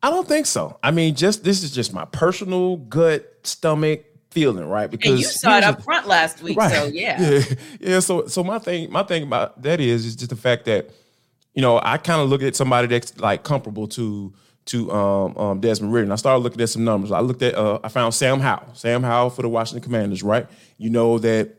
I 0.02 0.10
don't 0.10 0.28
think 0.28 0.46
so. 0.46 0.80
I 0.82 0.92
mean, 0.92 1.16
just 1.16 1.44
this 1.44 1.64
is 1.64 1.72
just 1.72 1.94
my 1.94 2.06
personal 2.06 2.78
gut 2.78 3.40
stomach 3.44 4.06
feeling, 4.32 4.66
right? 4.66 4.90
Because 4.90 5.12
and 5.12 5.20
you 5.20 5.26
saw 5.26 5.58
it 5.58 5.64
up 5.64 5.84
front 5.84 6.08
last 6.08 6.42
week, 6.42 6.58
right. 6.58 6.72
so 6.72 6.86
yeah. 6.94 7.22
yeah, 7.22 7.44
yeah. 7.80 8.00
So, 8.00 8.28
so 8.28 8.44
my 8.44 8.60
thing, 8.60 8.92
my 8.92 9.04
thing 9.04 9.24
about 9.24 9.62
that 9.62 9.82
is, 9.82 10.06
is 10.06 10.16
just 10.16 10.30
the 10.30 10.36
fact 10.38 10.66
that, 10.66 10.92
you 11.60 11.62
know, 11.62 11.78
I 11.84 11.98
kind 11.98 12.22
of 12.22 12.30
look 12.30 12.42
at 12.42 12.56
somebody 12.56 12.88
that's 12.88 13.20
like 13.20 13.44
comparable 13.44 13.90
to 13.90 14.32
to 14.68 14.90
um, 14.94 15.38
um, 15.38 15.60
Desmond. 15.60 15.94
And 15.94 16.14
I 16.14 16.16
started 16.16 16.42
looking 16.42 16.62
at 16.62 16.70
some 16.70 16.86
numbers. 16.86 17.12
I 17.12 17.20
looked 17.20 17.42
at, 17.42 17.54
uh, 17.54 17.80
I 17.84 17.90
found 17.90 18.14
Sam 18.14 18.40
Howell, 18.40 18.76
Sam 18.76 19.04
Howell 19.04 19.32
for 19.32 19.42
the 19.42 19.50
Washington 19.50 19.84
Commanders, 19.84 20.24
right? 20.24 20.48
You 20.78 20.90
know 20.90 21.20
that, 21.20 21.54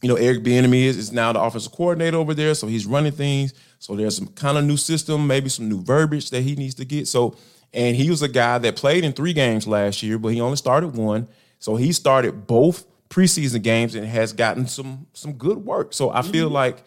you 0.00 0.08
know, 0.08 0.14
Eric 0.14 0.42
Bieniemy 0.42 0.84
is, 0.84 0.96
is 0.96 1.12
now 1.12 1.34
the 1.34 1.42
offensive 1.42 1.72
coordinator 1.72 2.16
over 2.16 2.32
there, 2.32 2.54
so 2.54 2.66
he's 2.66 2.86
running 2.86 3.12
things. 3.12 3.52
So 3.78 3.94
there's 3.94 4.16
some 4.16 4.28
kind 4.28 4.56
of 4.56 4.64
new 4.64 4.78
system, 4.78 5.26
maybe 5.26 5.50
some 5.50 5.68
new 5.68 5.82
verbiage 5.82 6.30
that 6.30 6.40
he 6.40 6.54
needs 6.54 6.76
to 6.76 6.86
get. 6.86 7.06
So 7.06 7.36
and 7.74 7.94
he 7.94 8.08
was 8.08 8.22
a 8.22 8.28
guy 8.28 8.56
that 8.56 8.74
played 8.74 9.04
in 9.04 9.12
three 9.12 9.34
games 9.34 9.66
last 9.66 10.02
year, 10.02 10.18
but 10.18 10.28
he 10.28 10.40
only 10.40 10.56
started 10.56 10.96
one. 10.96 11.28
So 11.58 11.76
he 11.76 11.92
started 11.92 12.46
both 12.46 12.86
preseason 13.10 13.62
games 13.62 13.94
and 13.94 14.06
has 14.06 14.32
gotten 14.32 14.66
some 14.66 15.08
some 15.12 15.34
good 15.34 15.58
work. 15.58 15.92
So 15.92 16.08
I 16.08 16.22
feel 16.22 16.46
mm-hmm. 16.46 16.54
like 16.54 16.84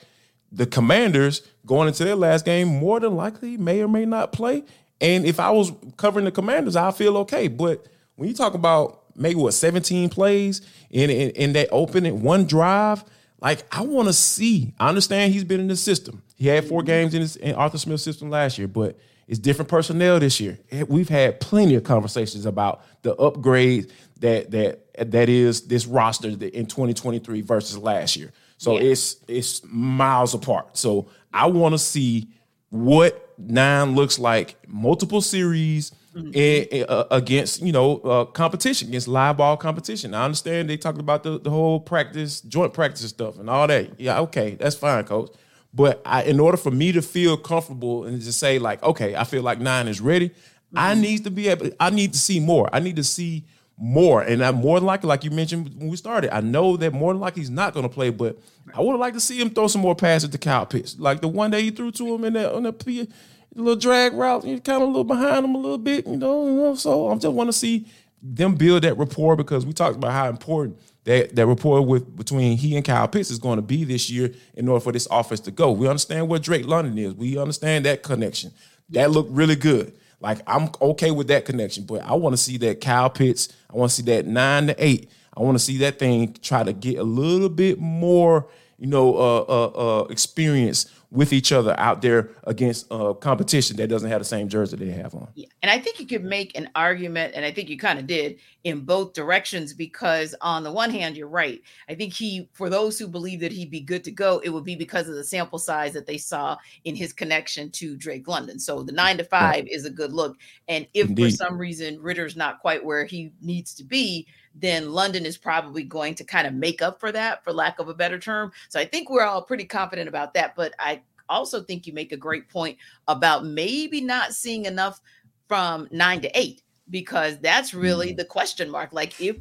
the 0.51 0.65
Commanders 0.65 1.41
going 1.65 1.87
into 1.87 2.03
their 2.03 2.15
last 2.15 2.45
game 2.45 2.67
more 2.67 2.99
than 2.99 3.15
likely 3.15 3.57
may 3.57 3.81
or 3.81 3.87
may 3.87 4.05
not 4.05 4.31
play. 4.31 4.63
And 5.01 5.25
if 5.25 5.39
I 5.39 5.51
was 5.51 5.71
covering 5.97 6.25
the 6.25 6.31
Commanders, 6.31 6.75
I 6.75 6.91
feel 6.91 7.17
okay. 7.17 7.47
But 7.47 7.85
when 8.15 8.27
you 8.27 8.35
talk 8.35 8.53
about 8.53 9.03
maybe 9.15 9.35
what 9.35 9.53
17 9.53 10.09
plays 10.09 10.61
in 10.89 11.09
in, 11.09 11.29
in 11.31 11.53
that 11.53 11.69
open 11.71 12.21
one 12.21 12.45
drive, 12.45 13.03
like 13.41 13.63
I 13.75 13.81
want 13.81 14.07
to 14.07 14.13
see. 14.13 14.73
I 14.79 14.89
understand 14.89 15.33
he's 15.33 15.43
been 15.43 15.59
in 15.59 15.67
the 15.67 15.75
system. 15.75 16.23
He 16.35 16.47
had 16.47 16.65
4 16.65 16.79
mm-hmm. 16.79 16.85
games 16.85 17.13
in, 17.13 17.21
his, 17.21 17.35
in 17.35 17.55
Arthur 17.55 17.77
Smith's 17.77 18.03
system 18.03 18.29
last 18.29 18.57
year, 18.57 18.67
but 18.67 18.97
it's 19.27 19.39
different 19.39 19.69
personnel 19.69 20.19
this 20.19 20.39
year. 20.39 20.57
We've 20.87 21.09
had 21.09 21.39
plenty 21.39 21.75
of 21.75 21.83
conversations 21.83 22.45
about 22.45 22.83
the 23.03 23.15
upgrade 23.15 23.93
that 24.19 24.51
that 24.51 25.11
that 25.11 25.29
is 25.29 25.67
this 25.67 25.85
roster 25.85 26.29
in 26.29 26.65
2023 26.65 27.41
versus 27.41 27.77
last 27.77 28.15
year. 28.15 28.31
So 28.59 28.73
yeah. 28.73 28.91
it's 28.91 29.15
it's 29.27 29.61
miles 29.63 30.33
apart. 30.33 30.77
So 30.77 31.07
I 31.33 31.47
want 31.47 31.73
to 31.73 31.79
see 31.79 32.27
what 32.69 33.33
nine 33.37 33.95
looks 33.95 34.19
like, 34.19 34.57
multiple 34.67 35.21
series 35.21 35.93
mm-hmm. 36.13 36.91
uh, 36.91 37.05
against 37.09 37.61
you 37.61 37.71
know 37.71 37.99
uh, 37.99 38.25
competition, 38.25 38.89
against 38.89 39.07
live 39.07 39.37
ball 39.37 39.55
competition. 39.55 40.13
I 40.13 40.25
understand 40.25 40.69
they 40.69 40.75
talked 40.75 40.99
about 40.99 41.23
the, 41.23 41.39
the 41.39 41.49
whole 41.49 41.79
practice, 41.79 42.41
joint 42.41 42.73
practice 42.73 43.07
stuff, 43.07 43.39
and 43.39 43.49
all 43.49 43.65
that. 43.65 43.97
Yeah, 43.97 44.19
okay, 44.19 44.55
that's 44.55 44.75
fine, 44.75 45.05
coach. 45.05 45.31
But 45.73 46.01
I, 46.05 46.23
in 46.23 46.41
order 46.41 46.57
for 46.57 46.71
me 46.71 46.91
to 46.91 47.01
feel 47.01 47.37
comfortable 47.37 48.03
and 48.03 48.21
to 48.21 48.33
say 48.33 48.59
like, 48.59 48.83
okay, 48.83 49.15
I 49.15 49.23
feel 49.23 49.41
like 49.41 49.61
nine 49.61 49.87
is 49.87 50.01
ready, 50.01 50.29
mm-hmm. 50.29 50.77
I 50.77 50.95
need 50.95 51.23
to 51.23 51.31
be 51.31 51.47
able. 51.47 51.69
I 51.79 51.91
need 51.91 52.11
to 52.11 52.19
see 52.19 52.41
more. 52.41 52.69
I 52.73 52.81
need 52.81 52.97
to 52.97 53.05
see 53.05 53.45
more, 53.81 54.21
and 54.21 54.43
I'm 54.43 54.55
more 54.55 54.79
likely, 54.79 55.07
like 55.07 55.23
you 55.23 55.31
mentioned 55.31 55.73
when 55.77 55.87
we 55.87 55.95
started, 55.95 56.35
I 56.35 56.41
know 56.41 56.75
that 56.77 56.91
more 56.91 57.13
than 57.13 57.21
likely 57.21 57.41
he's 57.41 57.49
not 57.49 57.73
going 57.73 57.87
to 57.87 57.93
play, 57.93 58.09
but 58.09 58.37
I 58.73 58.81
would 58.81 58.97
like 58.97 59.13
to 59.13 59.21
see 59.21 59.39
him 59.39 59.49
throw 59.49 59.67
some 59.67 59.81
more 59.81 59.95
passes 59.95 60.29
to 60.29 60.37
Kyle 60.37 60.65
Pitts, 60.65 60.99
like 60.99 61.21
the 61.21 61.29
one 61.29 61.51
that 61.51 61.61
he 61.61 61.71
threw 61.71 61.91
to 61.91 62.15
him 62.15 62.25
in 62.25 62.33
that 62.33 62.53
on 62.53 62.63
that 62.63 63.07
little 63.55 63.75
drag 63.75 64.13
route, 64.13 64.45
you 64.45 64.59
kind 64.59 64.81
of 64.81 64.89
a 64.89 64.91
little 64.91 65.03
behind 65.05 65.45
him 65.45 65.55
a 65.55 65.57
little 65.57 65.77
bit, 65.77 66.05
you 66.05 66.17
know. 66.17 66.75
So 66.75 67.09
I 67.09 67.15
just 67.15 67.33
want 67.33 67.47
to 67.47 67.53
see 67.53 67.87
them 68.21 68.55
build 68.55 68.83
that 68.83 68.97
rapport 68.97 69.37
because 69.37 69.65
we 69.65 69.71
talked 69.71 69.95
about 69.95 70.11
how 70.11 70.27
important 70.27 70.77
that 71.05 71.35
that 71.35 71.47
rapport 71.47 71.81
with 71.81 72.17
between 72.17 72.57
he 72.57 72.75
and 72.75 72.83
Kyle 72.83 73.07
Pitts 73.07 73.31
is 73.31 73.39
going 73.39 73.55
to 73.55 73.61
be 73.61 73.85
this 73.85 74.09
year 74.09 74.33
in 74.55 74.67
order 74.67 74.83
for 74.83 74.91
this 74.91 75.07
offense 75.09 75.39
to 75.41 75.51
go. 75.51 75.71
We 75.71 75.87
understand 75.87 76.27
what 76.27 76.43
Drake 76.43 76.67
London 76.67 76.97
is. 76.97 77.13
We 77.13 77.37
understand 77.37 77.85
that 77.85 78.03
connection. 78.03 78.51
That 78.89 79.11
looked 79.11 79.31
really 79.31 79.55
good. 79.55 79.97
Like 80.19 80.39
I'm 80.47 80.69
okay 80.81 81.11
with 81.11 81.27
that 81.27 81.45
connection, 81.45 81.85
but 81.85 82.01
I 82.01 82.13
want 82.13 82.33
to 82.33 82.37
see 82.37 82.57
that 82.57 82.81
Kyle 82.81 83.09
Pitts. 83.09 83.49
I 83.73 83.77
want 83.77 83.91
to 83.91 83.95
see 83.95 84.03
that 84.03 84.25
nine 84.25 84.67
to 84.67 84.75
eight. 84.77 85.09
I 85.35 85.41
want 85.41 85.57
to 85.57 85.63
see 85.63 85.77
that 85.77 85.99
thing 85.99 86.35
try 86.41 86.63
to 86.63 86.73
get 86.73 86.97
a 86.97 87.03
little 87.03 87.49
bit 87.49 87.79
more, 87.79 88.47
you 88.77 88.87
know, 88.87 89.15
uh, 89.15 89.45
uh, 89.47 89.67
uh, 89.67 90.03
experience 90.05 90.91
with 91.11 91.33
each 91.33 91.51
other 91.51 91.73
out 91.79 92.03
there 92.03 92.29
against 92.43 92.85
uh, 92.91 93.13
competition 93.13 93.75
that 93.77 93.87
doesn't 93.87 94.11
have 94.11 94.19
the 94.19 94.25
same 94.25 94.47
jersey 94.47 94.77
they 94.77 94.91
have 94.91 95.15
on. 95.15 95.27
Yeah. 95.33 95.47
And 95.63 95.71
I 95.71 95.79
think 95.79 95.99
you 95.99 96.05
could 96.05 96.23
make 96.23 96.55
an 96.55 96.69
argument, 96.75 97.33
and 97.35 97.43
I 97.43 97.51
think 97.51 97.67
you 97.67 97.79
kind 97.79 97.97
of 97.97 98.05
did 98.05 98.37
in 98.63 98.81
both 98.81 99.13
directions 99.13 99.73
because, 99.73 100.35
on 100.41 100.63
the 100.63 100.71
one 100.71 100.91
hand, 100.91 101.17
you're 101.17 101.27
right. 101.27 101.61
I 101.87 101.95
think 101.95 102.13
he, 102.13 102.47
for 102.53 102.69
those 102.69 102.99
who 102.99 103.07
believe 103.07 103.39
that 103.39 103.51
he'd 103.51 103.71
be 103.71 103.81
good 103.81 104.03
to 104.03 104.11
go, 104.11 104.39
it 104.43 104.49
would 104.49 104.63
be 104.63 104.75
because 104.75 105.09
of 105.09 105.15
the 105.15 105.23
sample 105.23 105.57
size 105.57 105.93
that 105.93 106.05
they 106.05 106.17
saw 106.17 106.57
in 106.83 106.95
his 106.95 107.11
connection 107.11 107.71
to 107.71 107.97
Drake 107.97 108.27
London. 108.27 108.59
So 108.59 108.83
the 108.83 108.91
nine 108.91 109.17
to 109.17 109.23
five 109.23 109.63
right. 109.63 109.67
is 109.67 109.85
a 109.85 109.89
good 109.89 110.13
look. 110.13 110.37
And 110.67 110.85
if 110.93 111.07
Indeed. 111.07 111.23
for 111.23 111.29
some 111.31 111.57
reason 111.57 111.99
Ridder's 111.99 112.35
not 112.35 112.59
quite 112.59 112.85
where 112.85 113.05
he 113.05 113.31
needs 113.41 113.73
to 113.75 113.83
be, 113.83 114.27
then 114.55 114.91
London 114.91 115.25
is 115.25 115.37
probably 115.37 115.83
going 115.83 116.15
to 116.15 116.23
kind 116.23 116.47
of 116.47 116.53
make 116.53 116.81
up 116.81 116.99
for 116.99 117.11
that, 117.11 117.43
for 117.43 117.53
lack 117.53 117.79
of 117.79 117.89
a 117.89 117.93
better 117.93 118.19
term. 118.19 118.51
So 118.69 118.79
I 118.79 118.85
think 118.85 119.09
we're 119.09 119.23
all 119.23 119.41
pretty 119.41 119.65
confident 119.65 120.09
about 120.09 120.33
that. 120.33 120.55
But 120.55 120.73
I 120.79 121.01
also 121.29 121.61
think 121.61 121.85
you 121.87 121.93
make 121.93 122.11
a 122.11 122.17
great 122.17 122.49
point 122.49 122.77
about 123.07 123.45
maybe 123.45 124.01
not 124.01 124.33
seeing 124.33 124.65
enough 124.65 124.99
from 125.47 125.87
nine 125.91 126.21
to 126.21 126.39
eight 126.39 126.63
because 126.89 127.39
that's 127.39 127.73
really 127.73 128.13
mm. 128.13 128.17
the 128.17 128.25
question 128.25 128.69
mark. 128.69 128.91
Like 128.93 129.19
if 129.21 129.37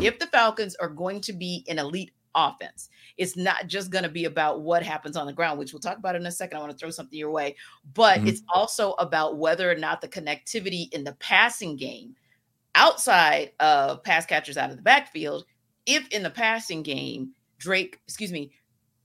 if 0.00 0.18
the 0.18 0.26
Falcons 0.26 0.74
are 0.76 0.88
going 0.88 1.20
to 1.22 1.32
be 1.32 1.64
an 1.68 1.78
elite 1.78 2.10
offense, 2.34 2.90
it's 3.16 3.36
not 3.36 3.66
just 3.66 3.90
going 3.90 4.04
to 4.04 4.10
be 4.10 4.26
about 4.26 4.60
what 4.60 4.82
happens 4.82 5.16
on 5.16 5.26
the 5.26 5.32
ground, 5.32 5.58
which 5.58 5.72
we'll 5.72 5.80
talk 5.80 5.96
about 5.96 6.16
in 6.16 6.26
a 6.26 6.30
second. 6.30 6.58
I 6.58 6.60
want 6.60 6.72
to 6.72 6.78
throw 6.78 6.90
something 6.90 7.18
your 7.18 7.30
way, 7.30 7.56
but 7.94 8.18
mm-hmm. 8.18 8.28
it's 8.28 8.42
also 8.54 8.92
about 8.92 9.38
whether 9.38 9.70
or 9.70 9.74
not 9.74 10.00
the 10.00 10.08
connectivity 10.08 10.92
in 10.92 11.04
the 11.04 11.12
passing 11.14 11.76
game 11.76 12.14
outside 12.74 13.52
of 13.60 14.02
pass 14.02 14.26
catchers 14.26 14.56
out 14.56 14.70
of 14.70 14.76
the 14.76 14.82
backfield, 14.82 15.44
if 15.86 16.08
in 16.08 16.22
the 16.22 16.30
passing 16.30 16.82
game, 16.82 17.32
Drake, 17.58 17.98
excuse 18.06 18.32
me, 18.32 18.52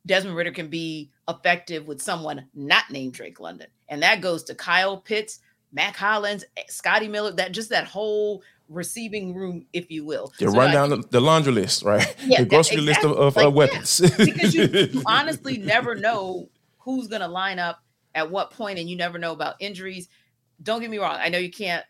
Desmond 0.05 0.36
Ridder 0.36 0.51
can 0.51 0.69
be 0.69 1.12
effective 1.27 1.88
with 1.88 2.01
someone 2.01 2.48
not 2.53 2.89
named 2.91 3.13
Drake 3.13 3.39
London. 3.39 3.67
And 3.89 4.03
that 4.03 4.22
goes 4.22 4.43
to 4.45 4.55
Kyle 4.55 4.98
Pitts, 4.98 5.39
Mack 5.74 5.95
Hollins, 5.95 6.43
eh, 6.57 6.63
Scotty 6.69 7.07
Miller, 7.07 7.31
that 7.34 7.51
just 7.51 7.69
that 7.72 7.86
whole 7.86 8.43
receiving 8.69 9.34
room, 9.34 9.65
if 9.74 9.89
you 9.91 10.05
will. 10.05 10.31
Yeah, 10.39 10.50
so 10.50 10.55
run 10.55 10.72
down 10.72 10.89
the, 10.89 11.03
the, 11.10 11.19
laundry 11.19 11.53
list, 11.53 11.84
right? 11.84 12.15
Yeah, 12.25 12.39
the 12.39 12.45
grocery 12.45 12.77
exactly. 12.77 12.86
list 12.86 13.03
of, 13.03 13.12
of 13.12 13.36
like, 13.36 13.48
uh, 13.48 13.51
weapons. 13.51 14.00
Yeah. 14.00 14.25
because 14.25 14.55
you, 14.55 14.63
you 14.63 15.03
honestly 15.05 15.57
never 15.57 15.95
know 15.95 16.50
who's 16.79 17.07
going 17.07 17.22
to 17.22 17.27
line 17.27 17.60
up 17.60 17.84
at 18.13 18.29
what 18.29 18.51
point, 18.51 18.79
and 18.79 18.89
you 18.89 18.95
never 18.95 19.17
know 19.17 19.34
about 19.34 19.55
injuries. 19.60 20.07
Don't 20.63 20.81
get 20.81 20.89
me 20.89 20.98
wrong. 20.98 21.17
I 21.19 21.29
know 21.29 21.38
you 21.38 21.51
can't 21.51 21.86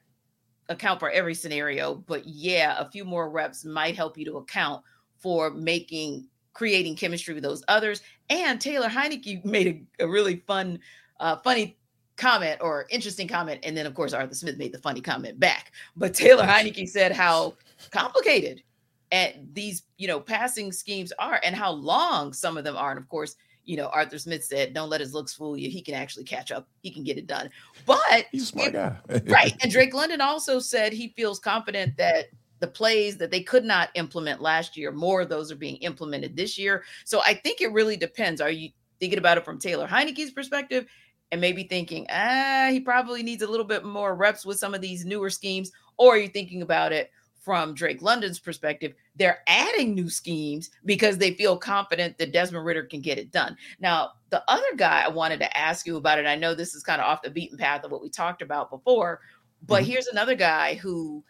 account 0.70 1.00
for 1.00 1.10
every 1.10 1.36
scenario, 1.36 1.96
but 1.96 2.26
yeah, 2.26 2.76
a 2.80 2.90
few 2.90 3.06
more 3.06 3.30
reps 3.30 3.66
might 3.66 3.96
help 3.96 4.18
you 4.18 4.26
to 4.26 4.38
account 4.38 4.84
for 5.18 5.50
making 5.52 6.28
creating 6.54 6.96
chemistry 6.96 7.34
with 7.34 7.44
those 7.44 7.64
others. 7.68 8.02
And 8.30 8.60
Taylor 8.60 8.88
Heinicke 8.88 9.44
made 9.46 9.86
a, 10.00 10.06
a 10.06 10.08
really 10.08 10.38
fun, 10.48 10.80
uh, 11.20 11.38
funny 11.38 11.78
comment 12.16 12.60
or 12.62 12.88
interesting 12.90 13.28
comment. 13.28 13.60
And 13.64 13.76
then, 13.76 13.86
of 13.86 13.94
course, 13.94 14.14
Arthur 14.14 14.34
Smith 14.34 14.58
made 14.58 14.72
the 14.72 14.80
funny 14.80 15.02
comment 15.02 15.40
back. 15.40 15.74
But 15.96 16.14
Taylor 16.14 16.44
Heinicke 16.44 16.88
said 16.88 17.12
how 17.12 17.56
complicated 17.92 18.64
and 19.12 19.50
these, 19.54 19.84
you 19.98 20.08
know, 20.08 20.20
passing 20.20 20.72
schemes 20.72 21.12
are 21.20 21.40
and 21.44 21.56
how 21.56 21.72
long 21.72 22.34
some 22.34 22.58
of 22.58 22.64
them 22.64 22.76
are. 22.76 22.92
And 22.92 23.00
of 23.00 23.08
course, 23.10 23.36
you 23.66 23.78
know, 23.78 23.88
Arthur 23.88 24.18
Smith 24.18 24.44
said, 24.44 24.74
"Don't 24.74 24.90
let 24.90 25.02
his 25.02 25.14
looks 25.14 25.34
fool 25.34 25.58
you. 25.58 25.70
He 25.70 25.82
can 25.82 25.96
actually 25.96 26.24
catch 26.24 26.52
up. 26.52 26.68
He 26.82 26.92
can 26.92 27.04
get 27.04 27.18
it 27.18 27.28
done." 27.28 27.50
But 27.86 28.26
he's 28.32 28.44
a 28.44 28.46
smart 28.46 28.74
guy, 28.74 28.98
right? 29.26 29.56
And 29.62 29.72
Drake 29.72 29.94
London 29.94 30.22
also 30.22 30.60
said 30.60 30.94
he 30.94 31.14
feels 31.16 31.40
confident 31.40 31.98
that 31.98 32.26
the 32.60 32.68
plays 32.68 33.18
that 33.18 33.32
they 33.32 33.42
could 33.42 33.66
not 33.66 33.90
implement 33.96 34.42
last 34.42 34.78
year, 34.78 34.92
more 34.92 35.22
of 35.22 35.30
those 35.30 35.52
are 35.52 35.58
being 35.58 35.78
implemented 35.78 36.36
this 36.36 36.58
year. 36.58 36.84
So 37.04 37.22
I 37.22 37.34
think 37.34 37.62
it 37.62 37.74
really 37.74 37.98
depends. 37.98 38.40
Are 38.40 38.50
you 38.50 38.70
thinking 39.00 39.20
about 39.20 39.38
it 39.38 39.46
from 39.46 39.60
Taylor 39.60 39.88
Heinicke's 39.88 40.32
perspective, 40.32 40.86
and 41.32 41.42
maybe 41.42 41.64
thinking, 41.64 42.08
ah, 42.10 42.70
he 42.72 42.80
probably 42.80 43.24
needs 43.24 43.44
a 43.44 43.48
little 43.48 43.66
bit 43.66 43.84
more 43.84 44.16
reps 44.16 44.46
with 44.46 44.58
some 44.58 44.74
of 44.74 44.82
these 44.82 45.06
newer 45.06 45.30
schemes, 45.30 45.72
or 45.98 46.16
are 46.16 46.18
you 46.18 46.30
thinking 46.30 46.62
about 46.62 46.92
it 46.92 47.12
from 47.42 47.74
Drake 47.74 48.02
London's 48.02 48.40
perspective, 48.40 48.94
they're 49.16 49.42
adding 49.48 49.96
new 49.96 50.10
schemes 50.10 50.70
because 50.84 51.18
they 51.18 51.34
feel 51.34 51.58
confident 51.58 52.18
that 52.18 52.34
Desmond 52.34 52.66
Ridder 52.66 52.84
can 52.84 53.02
get 53.02 53.18
it 53.18 53.32
done. 53.32 53.56
Now, 53.80 54.12
the 54.30 54.44
other 54.48 54.64
guy 54.76 55.04
I 55.06 55.10
wanted 55.10 55.40
to 55.40 55.58
ask 55.58 55.86
you 55.86 55.98
about 55.98 56.20
it, 56.20 56.26
I 56.26 56.36
know 56.36 56.54
this 56.54 56.76
is 56.76 56.84
kind 56.84 57.02
of 57.02 57.08
off 57.08 57.22
the 57.22 57.30
beaten 57.30 57.58
path 57.58 57.84
of 57.84 57.92
what 57.92 58.02
we 58.02 58.10
talked 58.10 58.42
about 58.42 58.70
before, 58.70 59.22
but 59.66 59.84
mm-hmm. 59.84 59.92
here's 59.92 60.08
another 60.08 60.36
guy 60.36 60.76
who 60.76 61.24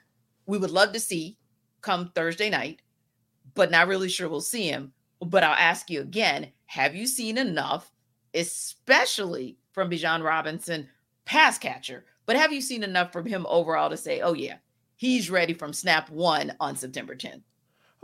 we 0.45 0.57
would 0.57 0.71
love 0.71 0.93
to 0.93 0.99
see 0.99 1.37
come 1.81 2.11
Thursday 2.15 2.49
night, 2.49 2.81
but 3.53 3.71
not 3.71 3.87
really 3.87 4.09
sure 4.09 4.27
we'll 4.27 4.41
see 4.41 4.67
him. 4.67 4.91
But 5.21 5.43
I'll 5.43 5.53
ask 5.53 5.89
you 5.89 6.01
again 6.01 6.51
have 6.67 6.95
you 6.95 7.05
seen 7.05 7.37
enough, 7.37 7.91
especially 8.33 9.57
from 9.71 9.89
Bijan 9.89 10.23
Robinson, 10.23 10.89
pass 11.25 11.57
catcher? 11.57 12.05
But 12.25 12.37
have 12.37 12.51
you 12.51 12.59
seen 12.59 12.83
enough 12.83 13.13
from 13.13 13.25
him 13.25 13.45
overall 13.47 13.89
to 13.89 13.97
say, 13.97 14.21
oh, 14.21 14.33
yeah, 14.33 14.55
he's 14.95 15.29
ready 15.29 15.53
from 15.53 15.73
snap 15.73 16.09
one 16.09 16.53
on 16.59 16.75
September 16.75 17.15
10th. 17.15 17.43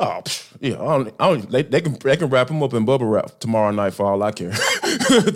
Oh 0.03 0.23
yeah, 0.59 0.81
I 0.81 0.97
don't, 0.97 1.15
I 1.19 1.29
don't, 1.29 1.51
they, 1.51 1.61
they 1.61 1.79
can 1.79 1.93
they 1.93 2.17
can 2.17 2.27
wrap 2.29 2.49
him 2.49 2.63
up 2.63 2.73
in 2.73 2.85
bubble 2.85 3.05
wrap 3.05 3.39
tomorrow 3.39 3.69
night 3.69 3.93
for 3.93 4.07
all 4.07 4.23
I 4.23 4.31
care. 4.31 4.53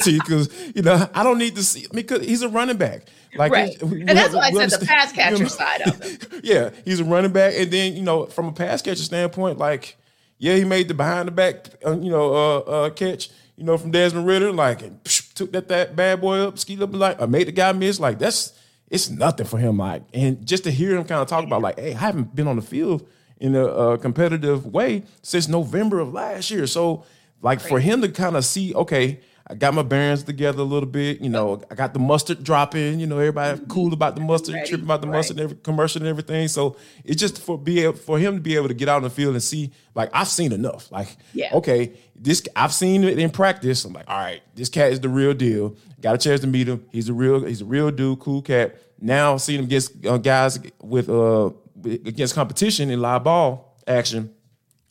Because 0.06 0.50
you 0.76 0.82
know 0.82 1.08
I 1.14 1.24
don't 1.24 1.38
need 1.38 1.56
to 1.56 1.64
see 1.64 1.86
because 1.92 2.26
he's 2.26 2.42
a 2.42 2.50
running 2.50 2.78
back. 2.78 3.08
Like 3.36 3.52
right, 3.52 3.84
we, 3.84 4.02
and 4.02 4.10
that's 4.10 4.34
why 4.34 4.48
I 4.48 4.52
said 4.68 4.82
the 4.82 4.86
pass 4.86 5.12
catcher 5.14 5.36
you 5.36 5.44
know, 5.44 5.50
side 5.50 5.82
of 5.82 6.02
him. 6.02 6.42
yeah, 6.44 6.72
he's 6.84 7.00
a 7.00 7.04
running 7.04 7.32
back, 7.32 7.54
and 7.56 7.70
then 7.70 7.96
you 7.96 8.02
know 8.02 8.26
from 8.26 8.48
a 8.48 8.52
pass 8.52 8.82
catcher 8.82 9.04
standpoint, 9.04 9.58
like 9.58 9.98
yeah, 10.40 10.56
he 10.56 10.66
made 10.66 10.88
the 10.88 10.94
behind 10.94 11.28
the 11.28 11.32
back 11.32 11.68
uh, 11.86 11.98
you 11.98 12.10
know 12.10 12.34
uh, 12.34 12.60
uh, 12.60 12.90
catch 12.90 13.30
you 13.56 13.64
know 13.64 13.78
from 13.78 13.92
Desmond 13.92 14.26
Ridder, 14.26 14.52
like 14.52 14.82
and 14.82 15.04
psh, 15.04 15.34
took 15.34 15.52
that 15.52 15.68
that 15.68 15.96
bad 15.96 16.22
boy 16.22 16.40
up, 16.40 16.58
ski 16.58 16.82
up 16.82 16.94
like, 16.94 17.22
or 17.22 17.28
made 17.28 17.48
the 17.48 17.52
guy 17.52 17.72
miss. 17.72 18.00
Like 18.00 18.18
that's 18.20 18.54
it's 18.90 19.10
nothing 19.10 19.46
for 19.46 19.60
him. 19.60 19.78
Like, 19.78 20.04
and 20.14 20.46
just 20.46 20.64
to 20.64 20.72
hear 20.72 20.96
him 20.96 21.06
kind 21.06 21.22
of 21.22 21.28
talk 21.28 21.44
about 21.44 21.62
like, 21.62 21.80
hey, 21.80 21.94
I 21.94 21.98
haven't 21.98 22.36
been 22.36 22.48
on 22.48 22.56
the 22.56 22.62
field 22.62 23.08
in 23.46 23.56
a, 23.56 23.64
a 23.64 23.98
competitive 23.98 24.66
way 24.66 25.04
since 25.22 25.48
November 25.48 26.00
of 26.00 26.12
last 26.12 26.50
year. 26.50 26.66
So, 26.66 27.06
like, 27.42 27.62
for 27.62 27.80
him 27.80 28.02
to 28.02 28.10
kind 28.10 28.36
of 28.36 28.44
see, 28.44 28.74
okay, 28.74 29.20
I 29.48 29.54
got 29.54 29.76
my 29.76 29.84
bearings 29.84 30.24
together 30.24 30.62
a 30.62 30.66
little 30.66 30.90
bit. 30.90 31.22
You 31.22 31.30
know, 31.30 31.62
I 31.70 31.76
got 31.76 31.94
the 31.94 32.00
mustard 32.00 32.44
dropping. 32.44 33.00
You 33.00 33.06
know, 33.06 33.20
everybody 33.20 33.60
mm-hmm. 33.60 33.68
cool 33.68 33.94
about 33.94 34.16
the 34.16 34.22
mustard, 34.22 34.56
Ready. 34.56 34.68
tripping 34.68 34.86
about 34.86 35.02
the 35.02 35.08
right. 35.08 35.18
mustard, 35.18 35.40
every 35.40 35.58
commercial 35.58 36.02
and 36.02 36.10
everything. 36.10 36.48
So 36.48 36.76
it's 37.04 37.22
just 37.22 37.40
for 37.40 37.56
be 37.56 37.82
able, 37.82 37.94
for 37.94 38.18
him 38.18 38.34
to 38.36 38.42
be 38.42 38.56
able 38.56 38.70
to 38.70 38.74
get 38.74 38.90
out 38.90 38.98
in 38.98 39.04
the 39.04 39.12
field 39.12 39.36
and 39.36 39.44
see, 39.44 39.72
like, 39.94 40.10
I've 40.12 40.28
seen 40.28 40.52
enough. 40.52 40.92
Like, 40.92 41.16
yeah. 41.34 41.54
okay, 41.54 41.94
this 42.16 42.42
I've 42.56 42.74
seen 42.74 43.04
it 43.04 43.20
in 43.20 43.30
practice. 43.30 43.86
I'm 43.86 43.94
like, 43.94 44.10
all 44.10 44.18
right, 44.18 44.42
this 44.56 44.70
cat 44.70 44.92
is 44.92 45.00
the 45.00 45.10
real 45.10 45.36
deal. 45.36 45.76
Got 46.02 46.16
a 46.16 46.18
chance 46.18 46.42
to 46.42 46.48
meet 46.48 46.68
him. 46.68 46.84
He's 46.92 47.10
a 47.10 47.14
real, 47.14 47.46
he's 47.46 47.62
a 47.62 47.66
real 47.66 47.92
dude, 47.92 48.20
cool 48.20 48.42
cat. 48.42 48.78
Now 49.00 49.38
seeing 49.38 49.60
him 49.60 49.68
get 49.68 49.88
uh, 50.08 50.18
guys 50.18 50.58
with 50.82 51.10
uh 51.10 51.52
against 51.86 52.36
competition 52.36 52.90
in 52.90 53.02
live 53.02 53.24
ball 53.24 53.78
action, 53.88 54.34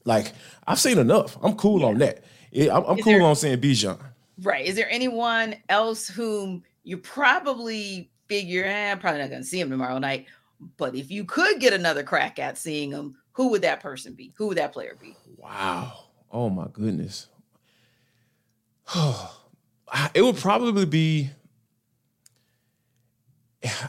like 0.05 0.33
I've 0.67 0.79
seen 0.79 0.99
enough. 0.99 1.37
I'm 1.43 1.55
cool 1.57 1.81
yeah. 1.81 1.87
on 1.87 1.99
that. 1.99 2.25
I'm, 2.57 2.85
I'm 2.85 2.99
cool 2.99 3.13
there, 3.13 3.23
on 3.23 3.37
saying 3.37 3.61
Bijan. 3.61 3.99
Right. 4.43 4.65
Is 4.65 4.77
there 4.77 4.89
anyone 4.91 5.57
else 5.69 6.09
whom 6.09 6.63
you 6.85 6.99
probably 6.99 8.11
figure, 8.29 8.65
eh, 8.65 8.91
I'm 8.91 8.99
probably 8.99 9.21
not 9.21 9.31
going 9.31 9.43
to 9.43 9.49
see 9.49 9.61
him 9.61 9.71
tomorrow 9.71 9.99
night. 9.99 10.27
But 10.77 10.95
if 10.95 11.11
you 11.11 11.25
could 11.25 11.61
get 11.61 11.73
another 11.73 12.03
crack 12.03 12.39
at 12.39 12.57
seeing 12.57 12.91
him, 12.91 13.17
who 13.33 13.49
would 13.49 13.63
that 13.63 13.81
person 13.81 14.15
be? 14.15 14.33
Who 14.37 14.49
would 14.49 14.59
that 14.59 14.73
player 14.73 14.97
be? 15.01 15.17
Wow. 15.37 15.93
Oh 16.31 16.49
my 16.49 16.67
goodness. 16.73 17.29
it 20.15 20.23
would 20.23 20.37
probably 20.37 20.87
be. 20.87 21.31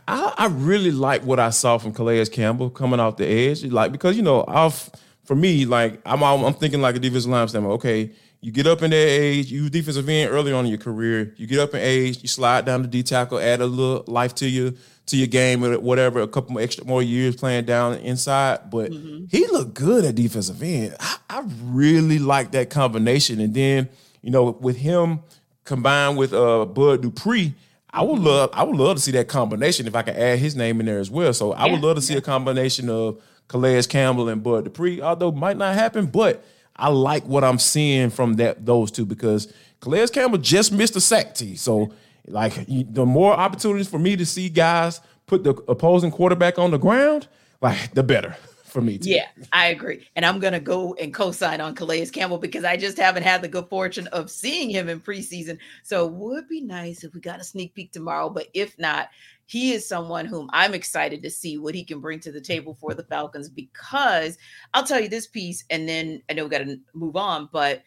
I, 0.07 0.33
I, 0.37 0.47
really 0.47 0.91
like 0.91 1.23
what 1.23 1.39
I 1.39 1.49
saw 1.49 1.77
from 1.77 1.93
Calais 1.93 2.25
Campbell 2.25 2.69
coming 2.69 2.99
off 2.99 3.17
the 3.17 3.25
edge, 3.25 3.63
like 3.65 3.91
because 3.91 4.15
you 4.15 4.23
know, 4.23 4.43
off 4.47 4.89
for 5.25 5.35
me, 5.35 5.65
like 5.65 6.01
I'm 6.05 6.23
I'm 6.23 6.53
thinking 6.53 6.81
like 6.81 6.95
a 6.95 6.99
defensive 6.99 7.31
line 7.31 7.47
standpoint. 7.47 7.75
Okay, 7.75 8.11
you 8.41 8.51
get 8.51 8.67
up 8.67 8.83
in 8.83 8.91
that 8.91 8.97
age, 8.97 9.51
you 9.51 9.69
defensive 9.69 10.07
end 10.07 10.31
early 10.31 10.53
on 10.53 10.65
in 10.65 10.71
your 10.71 10.79
career. 10.79 11.33
You 11.37 11.47
get 11.47 11.59
up 11.59 11.73
in 11.73 11.81
age, 11.81 12.21
you 12.21 12.27
slide 12.27 12.65
down 12.65 12.83
the 12.83 12.87
D 12.87 13.03
tackle, 13.03 13.39
add 13.39 13.59
a 13.59 13.65
little 13.65 14.03
life 14.07 14.35
to 14.35 14.47
you 14.47 14.77
to 15.07 15.17
your 15.17 15.27
game 15.27 15.63
or 15.63 15.79
whatever, 15.79 16.19
a 16.19 16.27
couple 16.27 16.53
more 16.53 16.61
extra 16.61 16.85
more 16.85 17.01
years 17.01 17.35
playing 17.35 17.65
down 17.65 17.95
inside. 17.95 18.69
But 18.69 18.91
mm-hmm. 18.91 19.25
he 19.29 19.47
looked 19.47 19.73
good 19.73 20.05
at 20.05 20.15
defensive 20.15 20.61
end. 20.61 20.95
I, 20.99 21.17
I, 21.29 21.43
really 21.63 22.19
like 22.19 22.51
that 22.51 22.69
combination. 22.69 23.39
And 23.39 23.53
then, 23.53 23.89
you 24.21 24.31
know, 24.31 24.51
with 24.59 24.77
him 24.77 25.21
combined 25.63 26.17
with 26.17 26.33
uh 26.33 26.65
Bud 26.65 27.01
Dupree, 27.01 27.53
I 27.95 28.01
would 28.01 28.19
love 28.19 28.49
I 28.51 28.63
would 28.63 28.75
love 28.75 28.97
to 28.97 29.01
see 29.01 29.11
that 29.11 29.29
combination 29.29 29.87
if 29.87 29.95
I 29.95 30.01
could 30.01 30.17
add 30.17 30.37
his 30.37 30.53
name 30.53 30.81
in 30.81 30.85
there 30.85 30.99
as 30.99 31.09
well. 31.09 31.33
So 31.33 31.53
I 31.53 31.65
yeah, 31.65 31.71
would 31.71 31.81
love 31.81 31.95
to 31.95 32.01
see 32.01 32.17
a 32.17 32.21
combination 32.21 32.89
of 32.89 33.21
Calais 33.47 33.83
Campbell 33.83 34.27
and 34.27 34.43
Bud 34.43 34.65
Dupree, 34.65 35.01
although 35.01 35.29
it 35.29 35.35
might 35.35 35.55
not 35.55 35.75
happen, 35.75 36.07
but 36.07 36.43
I 36.75 36.89
like 36.89 37.23
what 37.25 37.45
I'm 37.45 37.57
seeing 37.57 38.09
from 38.09 38.33
that 38.33 38.65
those 38.65 38.91
two 38.91 39.05
because 39.05 39.51
Calais 39.79 40.07
Campbell 40.07 40.39
just 40.39 40.73
missed 40.73 40.97
a 40.97 41.01
sack 41.01 41.35
T. 41.35 41.55
So 41.55 41.93
like 42.27 42.65
the 42.67 43.05
more 43.05 43.33
opportunities 43.33 43.87
for 43.87 43.99
me 43.99 44.17
to 44.17 44.25
see 44.25 44.49
guys 44.49 44.99
put 45.25 45.45
the 45.45 45.51
opposing 45.69 46.11
quarterback 46.11 46.59
on 46.59 46.71
the 46.71 46.77
ground, 46.77 47.29
like 47.61 47.93
the 47.93 48.03
better 48.03 48.35
for 48.75 48.81
me. 48.81 48.97
Too. 48.97 49.09
Yeah, 49.09 49.27
I 49.53 49.67
agree. 49.67 50.05
And 50.17 50.25
I'm 50.25 50.39
gonna 50.39 50.59
go 50.59 50.95
and 50.95 51.13
co-sign 51.13 51.61
on 51.61 51.75
Calais 51.75 52.07
Campbell 52.07 52.37
because 52.37 52.65
I 52.65 52.75
just 52.75 52.97
haven't 52.97 53.23
had 53.23 53.41
the 53.41 53.47
good 53.47 53.69
fortune 53.69 54.07
of 54.07 54.29
seeing 54.29 54.69
him 54.69 54.89
in 54.89 54.99
preseason. 54.99 55.57
So 55.81 56.05
it 56.05 56.11
would 56.11 56.49
be 56.49 56.59
nice 56.59 57.05
if 57.05 57.13
we 57.13 57.21
got 57.21 57.39
a 57.39 57.43
sneak 57.45 57.73
peek 57.73 57.93
tomorrow. 57.93 58.29
But 58.29 58.47
if 58.53 58.77
not, 58.77 59.07
he 59.45 59.71
is 59.71 59.87
someone 59.87 60.25
whom 60.25 60.49
I'm 60.51 60.73
excited 60.73 61.23
to 61.23 61.29
see 61.29 61.57
what 61.57 61.73
he 61.73 61.85
can 61.85 62.01
bring 62.01 62.19
to 62.19 62.33
the 62.33 62.41
table 62.41 62.73
for 62.73 62.93
the 62.93 63.03
Falcons 63.03 63.47
because 63.47 64.37
I'll 64.73 64.83
tell 64.83 64.99
you 64.99 65.07
this 65.07 65.27
piece, 65.27 65.63
and 65.69 65.87
then 65.87 66.21
I 66.29 66.33
know 66.33 66.43
we 66.43 66.49
got 66.49 66.65
to 66.65 66.77
move 66.93 67.15
on, 67.15 67.47
but 67.53 67.81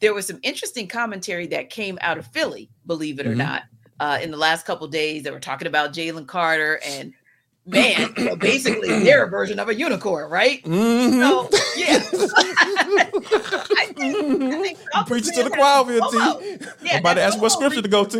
there 0.00 0.14
was 0.14 0.26
some 0.26 0.40
interesting 0.42 0.88
commentary 0.88 1.46
that 1.48 1.68
came 1.68 1.98
out 2.00 2.16
of 2.16 2.26
Philly, 2.28 2.70
believe 2.86 3.20
it 3.20 3.26
or 3.26 3.30
mm-hmm. 3.30 3.40
not, 3.40 3.64
uh, 4.00 4.18
in 4.22 4.30
the 4.30 4.38
last 4.38 4.64
couple 4.64 4.88
days. 4.88 5.22
They 5.22 5.30
were 5.32 5.38
talking 5.38 5.68
about 5.68 5.92
Jalen 5.92 6.26
Carter 6.26 6.80
and 6.86 7.12
man, 7.66 8.38
basically 8.38 8.88
their 9.04 9.26
version 9.30 9.58
of 9.58 9.68
a 9.68 9.74
unicorn, 9.74 10.30
right? 10.30 10.62
Mm-hmm. 10.64 11.20
So 11.20 11.48
yeah, 11.76 11.96
I 13.76 13.92
think, 13.96 14.42
I 14.42 14.62
think 14.62 14.78
preaching 15.06 15.34
to 15.34 15.44
the 15.44 15.50
choir, 15.50 15.84
T. 15.84 16.66
Yeah, 16.86 16.94
I'm 16.94 17.00
about 17.00 17.14
to 17.14 17.22
ask 17.22 17.40
what 17.40 17.50
scripture 17.50 17.82
to 17.82 17.88
go 17.88 18.04
to. 18.04 18.18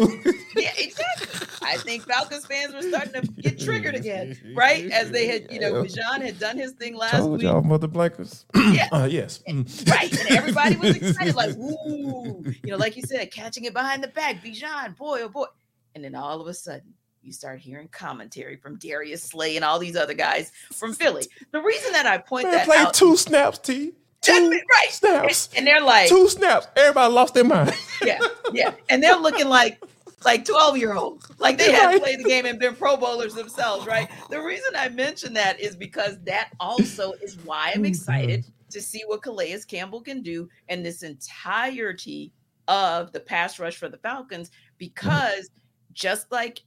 yeah, 0.57 0.71
exactly. 0.77 1.49
I 1.71 1.77
think 1.77 2.03
Falcons 2.03 2.47
fans 2.47 2.75
were 2.75 2.83
starting 2.83 3.13
to 3.13 3.27
get 3.29 3.61
triggered 3.61 3.95
again, 3.95 4.37
right? 4.57 4.91
As 4.91 5.11
they 5.11 5.29
had, 5.29 5.53
you 5.53 5.61
know, 5.61 5.75
Bijan 5.75 6.21
had 6.21 6.39
done 6.39 6.57
his 6.57 6.73
thing 6.73 6.97
last 6.97 7.19
Told 7.19 7.33
week. 7.33 7.43
Y'all 7.43 7.63
mother 7.63 7.87
blankers. 7.87 8.45
yeah. 8.75 8.89
Uh, 8.91 9.07
yes. 9.09 9.41
Mm. 9.49 9.91
right. 9.91 10.11
And 10.21 10.37
everybody 10.37 10.77
was 10.77 10.97
excited, 10.97 11.37
like, 11.37 11.51
ooh, 11.57 12.43
you 12.65 12.71
know, 12.73 12.77
like 12.77 12.97
you 12.97 13.03
said, 13.03 13.31
catching 13.31 13.65
it 13.65 13.73
behind 13.73 14.03
the 14.03 14.09
back, 14.09 14.43
Bijan, 14.43 14.97
boy, 14.97 15.23
oh 15.23 15.29
boy. 15.29 15.47
And 15.95 16.03
then 16.03 16.17
all 16.17 16.41
of 16.41 16.47
a 16.49 16.55
sudden, 16.55 16.95
you 17.23 17.33
start 17.33 17.61
hearing 17.61 17.89
commentary 17.89 18.57
from 18.57 18.79
Darius 18.79 19.23
Slay 19.23 19.57
and 19.57 19.65
all 19.65 19.79
these 19.79 19.97
other 19.97 20.15
guys 20.15 20.53
from 20.73 20.95
Philly. 20.95 21.27
The 21.53 21.61
reason 21.61 21.93
that 21.93 22.07
I 22.07 22.19
point 22.19 22.45
Man, 22.45 22.53
that 22.53 22.67
played 22.67 22.81
out, 22.81 22.95
two 22.95 23.17
snaps, 23.17 23.59
T. 23.59 23.93
Two 24.23 24.51
right. 24.51 24.91
snaps. 24.91 25.49
And, 25.49 25.59
and 25.59 25.67
they're 25.67 25.83
like 25.83 26.09
two 26.09 26.29
snaps. 26.29 26.69
Everybody 26.77 27.13
lost 27.13 27.35
their 27.35 27.45
mind. 27.45 27.75
yeah, 28.05 28.21
yeah. 28.53 28.75
And 28.89 29.03
they're 29.03 29.17
looking 29.17 29.49
like 29.49 29.83
like 30.25 30.45
12 30.45 30.77
year 30.77 30.95
olds. 30.95 31.27
Like 31.39 31.59
they 31.59 31.73
had 31.73 31.87
right. 31.87 32.01
played 32.01 32.21
the 32.21 32.29
game 32.29 32.47
and 32.47 32.59
been 32.59 32.77
pro 32.77 32.97
bowlers 32.97 33.35
themselves, 33.35 33.87
right? 33.87 34.09
The 34.29 34.41
reason 34.41 34.73
I 34.77 34.91
mention 34.91 35.33
that 35.35 35.59
is 35.61 35.75
because 35.75 36.19
that 36.25 36.51
also 36.61 37.13
is 37.23 37.37
why 37.45 37.71
I'm 37.71 37.79
mm-hmm. 37.79 37.87
excited 37.87 38.45
to 38.71 38.81
see 38.81 39.03
what 39.07 39.23
Calais 39.23 39.61
Campbell 39.67 40.01
can 40.01 40.23
do 40.23 40.49
in 40.69 40.83
this 40.83 41.03
entirety 41.03 42.33
of 42.69 43.13
the 43.13 43.21
pass 43.21 43.59
rush 43.59 43.77
for 43.77 43.89
the 43.89 43.99
Falcons, 43.99 44.51
mm-hmm. 44.51 44.75
because 44.79 45.51
just 45.93 46.31
like 46.31 46.63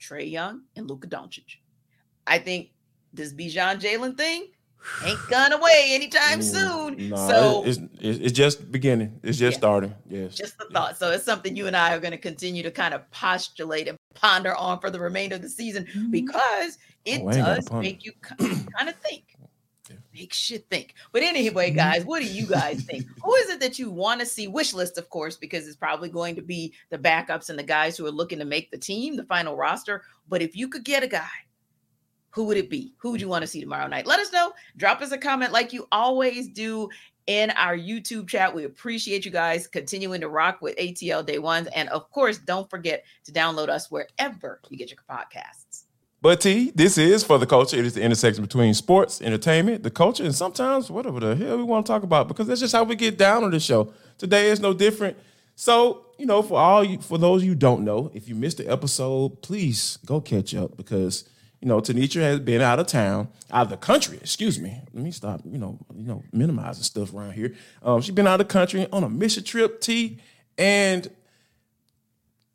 Trae 0.00 0.30
Young 0.30 0.62
and 0.76 0.88
Luka 0.88 1.08
Doncic, 1.08 1.56
I 2.26 2.38
think 2.38 2.70
this 3.12 3.32
Bijan 3.32 3.80
Jalen 3.80 4.16
thing 4.16 4.48
ain't 5.04 5.18
gone 5.30 5.52
away 5.52 5.88
anytime 5.90 6.42
soon. 6.42 7.16
so 7.16 7.64
it's, 7.64 7.78
it's, 8.00 8.18
it's 8.18 8.32
just 8.32 8.70
beginning. 8.70 9.18
It's 9.22 9.38
just 9.38 9.54
yeah, 9.54 9.58
starting. 9.58 9.94
Yes, 10.08 10.34
just 10.34 10.58
the 10.58 10.66
thought. 10.66 10.96
So 10.98 11.10
it's 11.10 11.24
something 11.24 11.56
you 11.56 11.66
and 11.66 11.76
I 11.76 11.94
are 11.94 12.00
going 12.00 12.12
to 12.12 12.18
continue 12.18 12.62
to 12.62 12.70
kind 12.70 12.94
of 12.94 13.10
postulate 13.10 13.88
and 13.88 13.96
ponder 14.14 14.54
on 14.54 14.80
for 14.80 14.90
the 14.90 15.00
remainder 15.00 15.36
of 15.36 15.42
the 15.42 15.48
season 15.48 15.84
mm-hmm. 15.84 16.10
because 16.10 16.78
it 17.04 17.22
oh, 17.24 17.30
does 17.30 17.70
make 17.72 18.04
you 18.04 18.12
kind 18.38 18.88
of 18.88 18.94
think. 18.96 19.24
Makes 20.18 20.50
you 20.50 20.58
think. 20.58 20.94
But 21.12 21.22
anyway, 21.22 21.68
mm-hmm. 21.68 21.76
guys, 21.76 22.04
what 22.04 22.20
do 22.20 22.28
you 22.28 22.46
guys 22.46 22.82
think? 22.82 23.06
Who 23.22 23.34
is 23.36 23.50
it 23.50 23.60
that 23.60 23.78
you 23.78 23.90
want 23.90 24.20
to 24.20 24.26
see? 24.26 24.48
Wish 24.48 24.74
list, 24.74 24.98
of 24.98 25.08
course, 25.10 25.36
because 25.36 25.66
it's 25.66 25.76
probably 25.76 26.08
going 26.08 26.34
to 26.34 26.42
be 26.42 26.72
the 26.90 26.98
backups 26.98 27.50
and 27.50 27.58
the 27.58 27.62
guys 27.62 27.96
who 27.96 28.06
are 28.06 28.10
looking 28.10 28.38
to 28.40 28.44
make 28.44 28.70
the 28.70 28.78
team, 28.78 29.16
the 29.16 29.24
final 29.24 29.56
roster. 29.56 30.02
But 30.28 30.42
if 30.42 30.56
you 30.56 30.68
could 30.68 30.84
get 30.84 31.02
a 31.02 31.08
guy 31.08 31.28
who 32.30 32.44
would 32.44 32.56
it 32.56 32.70
be? 32.70 32.94
Who 32.98 33.10
would 33.10 33.20
you 33.20 33.28
want 33.28 33.42
to 33.42 33.48
see 33.48 33.60
tomorrow 33.60 33.88
night? 33.88 34.06
Let 34.06 34.20
us 34.20 34.32
know. 34.32 34.52
Drop 34.76 35.00
us 35.00 35.10
a 35.12 35.18
comment 35.18 35.50
like 35.50 35.72
you 35.72 35.88
always 35.90 36.48
do 36.48 36.88
in 37.26 37.50
our 37.50 37.76
YouTube 37.76 38.28
chat. 38.28 38.54
We 38.54 38.64
appreciate 38.64 39.24
you 39.24 39.30
guys 39.30 39.66
continuing 39.66 40.20
to 40.20 40.28
rock 40.28 40.62
with 40.62 40.76
ATL 40.76 41.26
Day 41.26 41.38
Ones. 41.38 41.68
And 41.74 41.88
of 41.88 42.10
course, 42.10 42.38
don't 42.38 42.68
forget 42.70 43.04
to 43.24 43.32
download 43.32 43.68
us 43.68 43.90
wherever 43.90 44.60
you 44.68 44.78
get 44.78 44.90
your 44.90 45.00
podcasts. 45.10 45.86
But 46.20 46.40
T, 46.40 46.72
this 46.74 46.98
is 46.98 47.22
for 47.22 47.38
the 47.38 47.46
culture. 47.46 47.76
It 47.76 47.86
is 47.86 47.94
the 47.94 48.02
intersection 48.02 48.42
between 48.42 48.74
sports, 48.74 49.22
entertainment, 49.22 49.84
the 49.84 49.90
culture, 49.90 50.24
and 50.24 50.34
sometimes 50.34 50.90
whatever 50.90 51.20
the 51.20 51.36
hell 51.36 51.56
we 51.56 51.62
want 51.62 51.86
to 51.86 51.92
talk 51.92 52.02
about 52.02 52.26
because 52.26 52.48
that's 52.48 52.60
just 52.60 52.74
how 52.74 52.82
we 52.82 52.96
get 52.96 53.16
down 53.16 53.44
on 53.44 53.52
the 53.52 53.60
show. 53.60 53.92
Today 54.18 54.50
is 54.50 54.58
no 54.58 54.74
different. 54.74 55.16
So, 55.54 56.06
you 56.18 56.26
know, 56.26 56.42
for 56.42 56.58
all 56.58 56.82
you 56.82 57.00
for 57.00 57.18
those 57.18 57.44
you 57.44 57.54
don't 57.54 57.84
know, 57.84 58.10
if 58.14 58.28
you 58.28 58.34
missed 58.34 58.58
the 58.58 58.66
episode, 58.66 59.42
please 59.42 59.98
go 60.04 60.20
catch 60.20 60.54
up 60.54 60.76
because 60.76 61.28
you 61.60 61.66
know, 61.66 61.80
Tanisha 61.80 62.20
has 62.20 62.38
been 62.40 62.60
out 62.60 62.78
of 62.78 62.86
town, 62.86 63.28
out 63.50 63.62
of 63.62 63.70
the 63.70 63.76
country. 63.76 64.16
Excuse 64.18 64.60
me. 64.60 64.80
Let 64.92 65.02
me 65.02 65.10
stop. 65.10 65.40
You 65.44 65.58
know, 65.58 65.78
you 65.94 66.06
know, 66.06 66.22
minimizing 66.32 66.84
stuff 66.84 67.12
around 67.12 67.32
here. 67.32 67.54
Um, 67.82 68.00
she's 68.00 68.14
been 68.14 68.28
out 68.28 68.40
of 68.40 68.46
the 68.46 68.52
country 68.52 68.86
on 68.92 69.02
a 69.02 69.08
mission 69.08 69.42
trip, 69.42 69.80
T. 69.80 70.18
And 70.56 71.10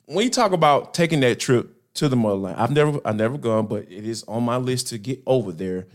when 0.06 0.24
you 0.24 0.30
talk 0.30 0.54
about 0.54 0.94
taking 0.94 1.20
that 1.22 1.40
trip 1.40 1.70
to 1.96 2.10
the 2.10 2.16
motherland, 2.16 2.58
I've 2.58 2.72
never, 2.72 3.00
I've 3.06 3.16
never 3.16 3.38
gone, 3.38 3.68
but 3.68 3.84
it 3.84 4.06
is 4.06 4.24
on 4.28 4.44
my 4.44 4.58
list 4.58 4.88
to 4.90 4.98
get 4.98 5.22
over 5.26 5.52
there. 5.52 5.88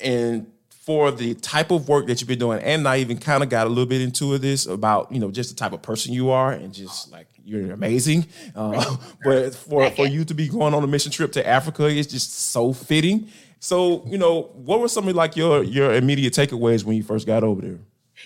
And 0.00 0.50
for 0.90 1.10
the 1.10 1.34
type 1.34 1.70
of 1.70 1.88
work 1.88 2.06
that 2.06 2.20
you've 2.20 2.28
been 2.28 2.38
doing, 2.38 2.60
and 2.60 2.88
I 2.88 2.98
even 2.98 3.18
kind 3.18 3.42
of 3.42 3.48
got 3.48 3.66
a 3.66 3.68
little 3.68 3.86
bit 3.86 4.00
into 4.00 4.36
this 4.38 4.66
about 4.66 5.12
you 5.12 5.20
know 5.20 5.30
just 5.30 5.50
the 5.50 5.56
type 5.56 5.72
of 5.72 5.82
person 5.82 6.12
you 6.12 6.30
are, 6.30 6.52
and 6.52 6.72
just 6.72 7.12
like 7.12 7.28
you're 7.44 7.70
amazing. 7.70 8.26
Uh, 8.56 8.96
but 9.24 9.54
for 9.54 9.90
for 9.90 10.06
you 10.06 10.24
to 10.24 10.34
be 10.34 10.48
going 10.48 10.74
on 10.74 10.82
a 10.82 10.86
mission 10.86 11.12
trip 11.12 11.32
to 11.32 11.46
Africa 11.46 11.86
is 11.86 12.06
just 12.06 12.32
so 12.32 12.72
fitting. 12.72 13.28
So 13.60 14.04
you 14.06 14.16
know, 14.16 14.50
what 14.54 14.80
were 14.80 14.88
some 14.88 15.06
of 15.06 15.14
like 15.14 15.36
your 15.36 15.62
your 15.62 15.94
immediate 15.94 16.32
takeaways 16.32 16.82
when 16.82 16.96
you 16.96 17.02
first 17.02 17.26
got 17.26 17.44
over 17.44 17.60
there? 17.60 17.78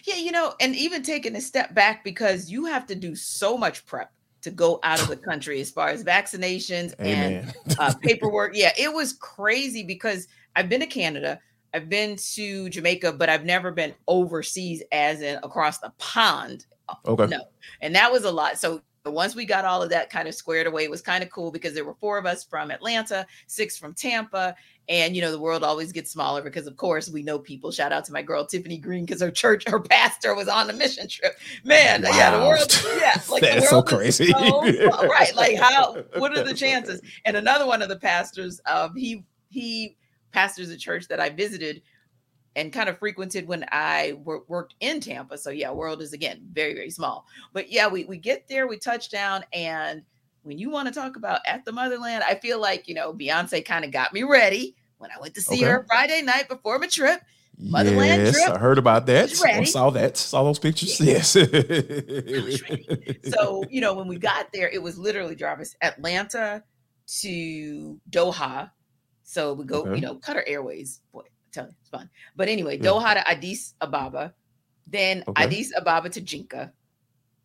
Yeah, 0.04 0.16
you 0.16 0.32
know, 0.32 0.54
and 0.60 0.74
even 0.74 1.02
taking 1.02 1.36
a 1.36 1.40
step 1.40 1.74
back 1.74 2.02
because 2.04 2.50
you 2.50 2.66
have 2.66 2.86
to 2.86 2.94
do 2.94 3.14
so 3.14 3.58
much 3.58 3.84
prep 3.84 4.10
to 4.44 4.50
go 4.50 4.78
out 4.82 5.00
of 5.00 5.08
the 5.08 5.16
country 5.16 5.60
as 5.60 5.70
far 5.70 5.88
as 5.88 6.04
vaccinations 6.04 6.94
Amen. 7.00 7.52
and 7.64 7.76
uh, 7.78 7.92
paperwork. 8.02 8.52
Yeah, 8.54 8.72
it 8.78 8.92
was 8.92 9.14
crazy 9.14 9.82
because 9.82 10.28
I've 10.54 10.68
been 10.68 10.80
to 10.80 10.86
Canada. 10.86 11.40
I've 11.72 11.88
been 11.88 12.16
to 12.34 12.68
Jamaica, 12.68 13.12
but 13.12 13.28
I've 13.28 13.44
never 13.44 13.72
been 13.72 13.94
overseas, 14.06 14.82
as 14.92 15.22
in 15.22 15.38
across 15.42 15.78
the 15.78 15.92
pond. 15.98 16.66
Okay. 17.06 17.26
No. 17.26 17.40
And 17.80 17.94
that 17.94 18.12
was 18.12 18.24
a 18.24 18.30
lot. 18.30 18.58
So 18.58 18.82
once 19.06 19.34
we 19.34 19.44
got 19.44 19.64
all 19.64 19.82
of 19.82 19.90
that 19.90 20.10
kind 20.10 20.28
of 20.28 20.34
squared 20.34 20.66
away, 20.66 20.84
it 20.84 20.90
was 20.90 21.02
kind 21.02 21.24
of 21.24 21.30
cool 21.30 21.50
because 21.50 21.74
there 21.74 21.84
were 21.84 21.94
four 21.94 22.18
of 22.18 22.26
us 22.26 22.44
from 22.44 22.70
Atlanta, 22.70 23.26
six 23.46 23.76
from 23.76 23.94
Tampa. 23.94 24.54
And 24.88 25.16
you 25.16 25.22
know, 25.22 25.30
the 25.30 25.40
world 25.40 25.64
always 25.64 25.92
gets 25.92 26.10
smaller 26.10 26.42
because 26.42 26.66
of 26.66 26.76
course 26.76 27.08
we 27.08 27.22
know 27.22 27.38
people. 27.38 27.70
Shout 27.70 27.92
out 27.92 28.04
to 28.06 28.12
my 28.12 28.20
girl 28.20 28.44
Tiffany 28.44 28.76
Green 28.76 29.06
because 29.06 29.22
her 29.22 29.30
church, 29.30 29.64
her 29.66 29.80
pastor 29.80 30.34
was 30.34 30.46
on 30.46 30.68
a 30.68 30.72
mission 30.74 31.08
trip. 31.08 31.38
Man, 31.64 32.02
wow. 32.02 32.10
yeah, 32.10 32.38
the 32.38 32.46
world, 32.46 33.00
yeah, 33.00 33.20
like 33.30 33.42
that's 33.42 33.70
so 33.70 33.82
crazy. 33.82 34.30
So, 34.32 34.62
right. 35.08 35.34
Like 35.34 35.58
how 35.58 35.94
what 36.16 36.36
are 36.36 36.44
the 36.44 36.54
chances? 36.54 37.00
And 37.24 37.36
another 37.36 37.66
one 37.66 37.80
of 37.80 37.88
the 37.88 37.98
pastors, 37.98 38.60
um, 38.66 38.94
he 38.94 39.24
he 39.48 39.96
pastors 40.32 40.68
a 40.68 40.76
church 40.76 41.08
that 41.08 41.20
I 41.20 41.30
visited 41.30 41.80
and 42.56 42.72
kind 42.72 42.88
of 42.88 42.98
frequented 42.98 43.48
when 43.48 43.64
I 43.72 44.18
wor- 44.24 44.44
worked 44.48 44.74
in 44.80 45.00
Tampa. 45.00 45.38
So 45.38 45.50
yeah, 45.50 45.70
world 45.70 46.02
is 46.02 46.12
again 46.12 46.46
very 46.52 46.74
very 46.74 46.90
small. 46.90 47.26
But 47.52 47.72
yeah, 47.72 47.88
we 47.88 48.04
we 48.04 48.18
get 48.18 48.48
there, 48.48 48.66
we 48.66 48.78
touch 48.78 49.10
down, 49.10 49.44
and 49.52 50.02
when 50.44 50.58
you 50.58 50.70
want 50.70 50.88
to 50.88 50.94
talk 50.94 51.16
about 51.16 51.40
at 51.46 51.64
the 51.64 51.72
motherland, 51.72 52.22
I 52.22 52.36
feel 52.36 52.60
like 52.60 52.88
you 52.88 52.94
know 52.94 53.12
Beyonce 53.12 53.64
kind 53.64 53.84
of 53.84 53.90
got 53.90 54.12
me 54.12 54.22
ready 54.22 54.76
when 54.98 55.10
I 55.10 55.20
went 55.20 55.34
to 55.34 55.42
see 55.42 55.56
okay. 55.56 55.64
her 55.64 55.84
Friday 55.88 56.22
night 56.22 56.48
before 56.48 56.78
my 56.78 56.86
trip. 56.86 57.20
Motherland 57.56 58.22
yes, 58.22 58.34
trip. 58.34 58.54
I 58.54 58.58
heard 58.58 58.78
about 58.78 59.06
that. 59.06 59.30
I 59.44 59.62
saw 59.64 59.90
that. 59.90 60.16
Saw 60.16 60.42
those 60.42 60.58
pictures. 60.58 61.00
Yes. 61.00 61.30
so 61.30 61.40
you 63.70 63.80
know 63.80 63.94
when 63.94 64.08
we 64.08 64.18
got 64.18 64.52
there, 64.52 64.68
it 64.68 64.82
was 64.82 64.98
literally 64.98 65.36
Jarvis 65.36 65.76
Atlanta 65.82 66.64
to 67.20 68.00
Doha 68.10 68.70
so 69.24 69.54
we 69.54 69.64
go, 69.64 69.82
okay. 69.82 69.96
you 69.96 70.00
know, 70.00 70.16
Qatar 70.16 70.44
Airways. 70.46 71.00
Boy, 71.12 71.20
I'm 71.20 71.50
telling 71.50 71.70
you, 71.70 71.76
it's 71.80 71.88
fun. 71.88 72.08
But 72.36 72.48
anyway, 72.48 72.76
yeah. 72.76 72.90
Doha 72.90 73.14
to 73.14 73.28
Addis 73.28 73.74
Ababa, 73.80 74.34
then 74.86 75.24
okay. 75.26 75.42
Addis 75.42 75.72
Ababa 75.76 76.10
to 76.10 76.20
Jinka. 76.20 76.70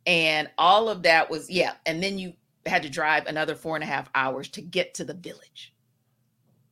And 0.06 0.50
all 0.58 0.90
of 0.90 1.04
that 1.04 1.30
was, 1.30 1.50
yeah. 1.50 1.74
And 1.86 2.04
then 2.04 2.20
you 2.20 2.34
had 2.70 2.84
to 2.84 2.90
drive 2.90 3.26
another 3.28 3.56
four 3.56 3.76
and 3.76 3.84
a 3.84 3.88
half 3.88 4.10
hours 4.16 4.48
to 4.50 4.62
get 4.62 4.94
to 4.96 5.04
the 5.04 5.14
village. 5.14 5.74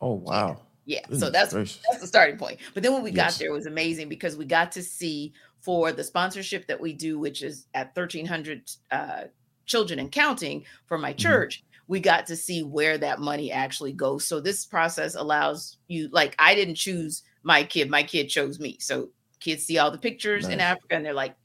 Oh, 0.02 0.14
wow. 0.14 0.62
Yeah. 0.86 1.06
So 1.18 1.30
that's 1.30 1.54
that's 1.54 2.00
the 2.00 2.08
starting 2.08 2.38
point. 2.38 2.60
But 2.74 2.84
then 2.84 2.94
when 2.94 3.04
we 3.04 3.12
yes. 3.12 3.34
got 3.34 3.40
there, 3.40 3.50
it 3.50 3.54
was 3.54 3.66
amazing 3.66 4.08
because 4.08 4.38
we 4.38 4.46
got 4.46 4.72
to 4.74 4.84
see 4.84 5.34
for 5.60 5.92
the 5.92 6.04
sponsorship 6.04 6.66
that 6.68 6.80
we 6.80 6.94
do, 6.94 7.20
which 7.20 7.42
is 7.42 7.68
at 7.74 7.94
1300 7.96 8.72
uh, 8.92 9.24
children 9.66 10.00
and 10.00 10.12
counting 10.12 10.64
for 10.86 10.98
my 10.98 11.12
mm-hmm. 11.12 11.18
church 11.18 11.64
we 11.88 12.00
got 12.00 12.28
to 12.28 12.36
see 12.36 12.64
where 12.64 12.98
that 12.98 13.20
money 13.20 13.52
actually 13.52 13.94
goes. 13.94 14.26
So 14.26 14.40
this 14.40 14.66
process 14.66 15.16
allows 15.16 15.78
you, 15.88 16.10
like, 16.12 16.36
I 16.38 16.54
didn't 16.54 16.76
choose 16.76 17.24
my 17.44 17.64
kid, 17.64 17.90
my 17.90 18.04
kid 18.04 18.28
chose 18.28 18.60
me. 18.60 18.78
So 18.80 19.10
kids 19.40 19.64
see 19.64 19.78
all 19.78 19.92
the 19.92 19.98
pictures 19.98 20.46
nice. 20.46 20.54
in 20.54 20.60
Africa 20.60 20.96
and 20.96 21.06
they're 21.06 21.14
like, 21.14 21.36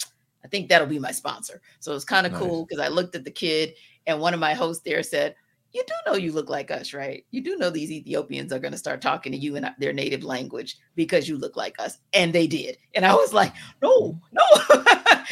I 0.45 0.49
think 0.49 0.69
that'll 0.69 0.89
be 0.89 0.99
my 0.99 1.13
sponsor. 1.13 1.61
So 1.79 1.95
it's 1.95 2.05
kind 2.05 2.27
of 2.27 2.33
nice. 2.33 2.41
cool 2.41 2.67
because 2.67 2.85
I 2.85 2.89
looked 2.89 3.15
at 3.15 3.25
the 3.25 3.31
kid 3.31 3.75
and 4.07 4.21
one 4.21 4.35
of 4.35 4.41
my 4.41 4.55
hosts 4.55 4.83
there 4.85 5.03
said, 5.03 5.35
you 5.73 5.83
do 5.87 5.95
know 6.07 6.17
you 6.17 6.33
look 6.33 6.51
like 6.51 6.71
us, 6.71 6.93
right? 6.93 7.25
You 7.31 7.43
do 7.43 7.57
know 7.57 7.71
these 7.71 7.91
Ethiopians 7.91 8.53
are 8.53 8.59
going 8.59 8.73
to 8.73 8.79
start 8.79 9.01
talking 9.01 9.33
to 9.33 9.39
you 9.39 9.57
in 9.57 9.65
uh, 9.65 9.73
their 9.79 9.93
native 9.93 10.23
language 10.23 10.79
because 10.97 11.29
you 11.29 11.39
look 11.39 11.57
like 11.57 11.77
us. 11.79 11.99
And 12.13 12.33
they 12.33 12.47
did. 12.47 12.77
And 12.95 13.07
I 13.07 13.15
was 13.15 13.33
like, 13.33 13.55
no, 13.81 14.21
no. 14.33 14.43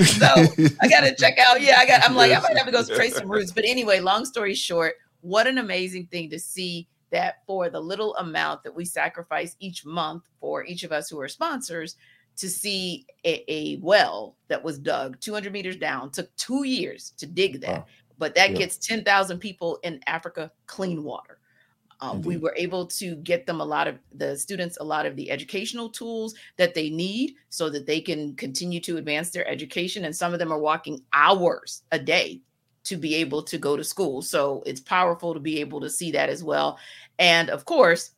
so 0.05 0.27
I 0.81 0.89
got 0.89 1.03
to 1.03 1.15
check 1.19 1.39
out. 1.39 1.61
Yeah, 1.61 1.77
I 1.79 1.87
got, 1.87 2.03
I'm 2.05 2.17
like, 2.17 2.33
I 2.33 2.41
might 2.41 2.57
have 2.57 2.67
to 2.67 2.73
go 2.73 2.85
trace 2.85 3.17
some 3.17 3.31
roots. 3.31 3.53
But 3.53 3.65
anyway, 3.67 4.01
long 4.01 4.25
story 4.25 4.55
short, 4.55 4.95
what 5.21 5.47
an 5.47 5.59
amazing 5.59 6.07
thing 6.07 6.31
to 6.31 6.39
see 6.39 6.89
that 7.11 7.43
for 7.47 7.69
the 7.69 7.81
little 7.81 8.17
amount 8.17 8.63
that 8.65 8.75
we 8.75 8.87
sacrifice 8.87 9.57
each 9.61 9.85
month 9.85 10.23
for 10.41 10.65
each 10.65 10.85
of 10.85 10.93
us 10.93 11.11
who 11.11 11.21
are 11.21 11.29
sponsors 11.29 11.97
to 12.37 12.49
see 12.49 13.05
a, 13.27 13.45
a 13.53 13.77
well 13.83 14.37
that 14.49 14.63
was 14.63 14.79
dug 14.79 15.21
200 15.21 15.53
meters 15.53 15.77
down 15.77 16.11
took 16.11 16.35
two 16.37 16.65
years 16.65 17.13
to 17.19 17.27
dig 17.27 17.61
that. 17.61 17.81
Wow 17.81 17.87
but 18.21 18.35
that 18.37 18.51
yeah. 18.51 18.59
gets 18.59 18.77
10,000 18.77 19.39
people 19.39 19.81
in 19.83 19.99
Africa 20.07 20.53
clean 20.67 21.03
water. 21.03 21.39
Um, 22.03 22.23
we 22.23 22.37
were 22.37 22.55
able 22.57 22.87
to 22.87 23.17
get 23.17 23.47
them 23.47 23.61
a 23.61 23.65
lot 23.65 23.87
of 23.87 23.99
the 24.15 24.37
students 24.37 24.79
a 24.81 24.85
lot 24.85 25.05
of 25.05 25.17
the 25.17 25.31
educational 25.31 25.91
tools 25.91 26.35
that 26.57 26.75
they 26.75 26.89
need 26.89 27.35
so 27.51 27.69
that 27.69 27.87
they 27.87 28.01
can 28.01 28.35
continue 28.37 28.81
to 28.81 28.97
advance 28.97 29.31
their 29.31 29.47
education. 29.47 30.07
And 30.07 30.17
some 30.17 30.33
of 30.33 30.39
them 30.39 30.53
are 30.53 30.59
walking 30.59 31.03
hours 31.13 31.83
a 31.93 31.99
day 31.99 32.41
to 32.85 32.97
be 32.97 33.15
able 33.17 33.43
to 33.43 33.59
go 33.59 33.77
to 33.77 33.85
school. 33.85 34.23
So 34.23 34.63
it's 34.65 34.81
powerful 34.81 35.35
to 35.35 35.41
be 35.41 35.61
able 35.61 35.81
to 35.83 35.91
see 35.91 36.11
that 36.13 36.31
as 36.31 36.43
well. 36.43 36.79
And 37.19 37.51
of 37.51 37.67
course, 37.67 38.13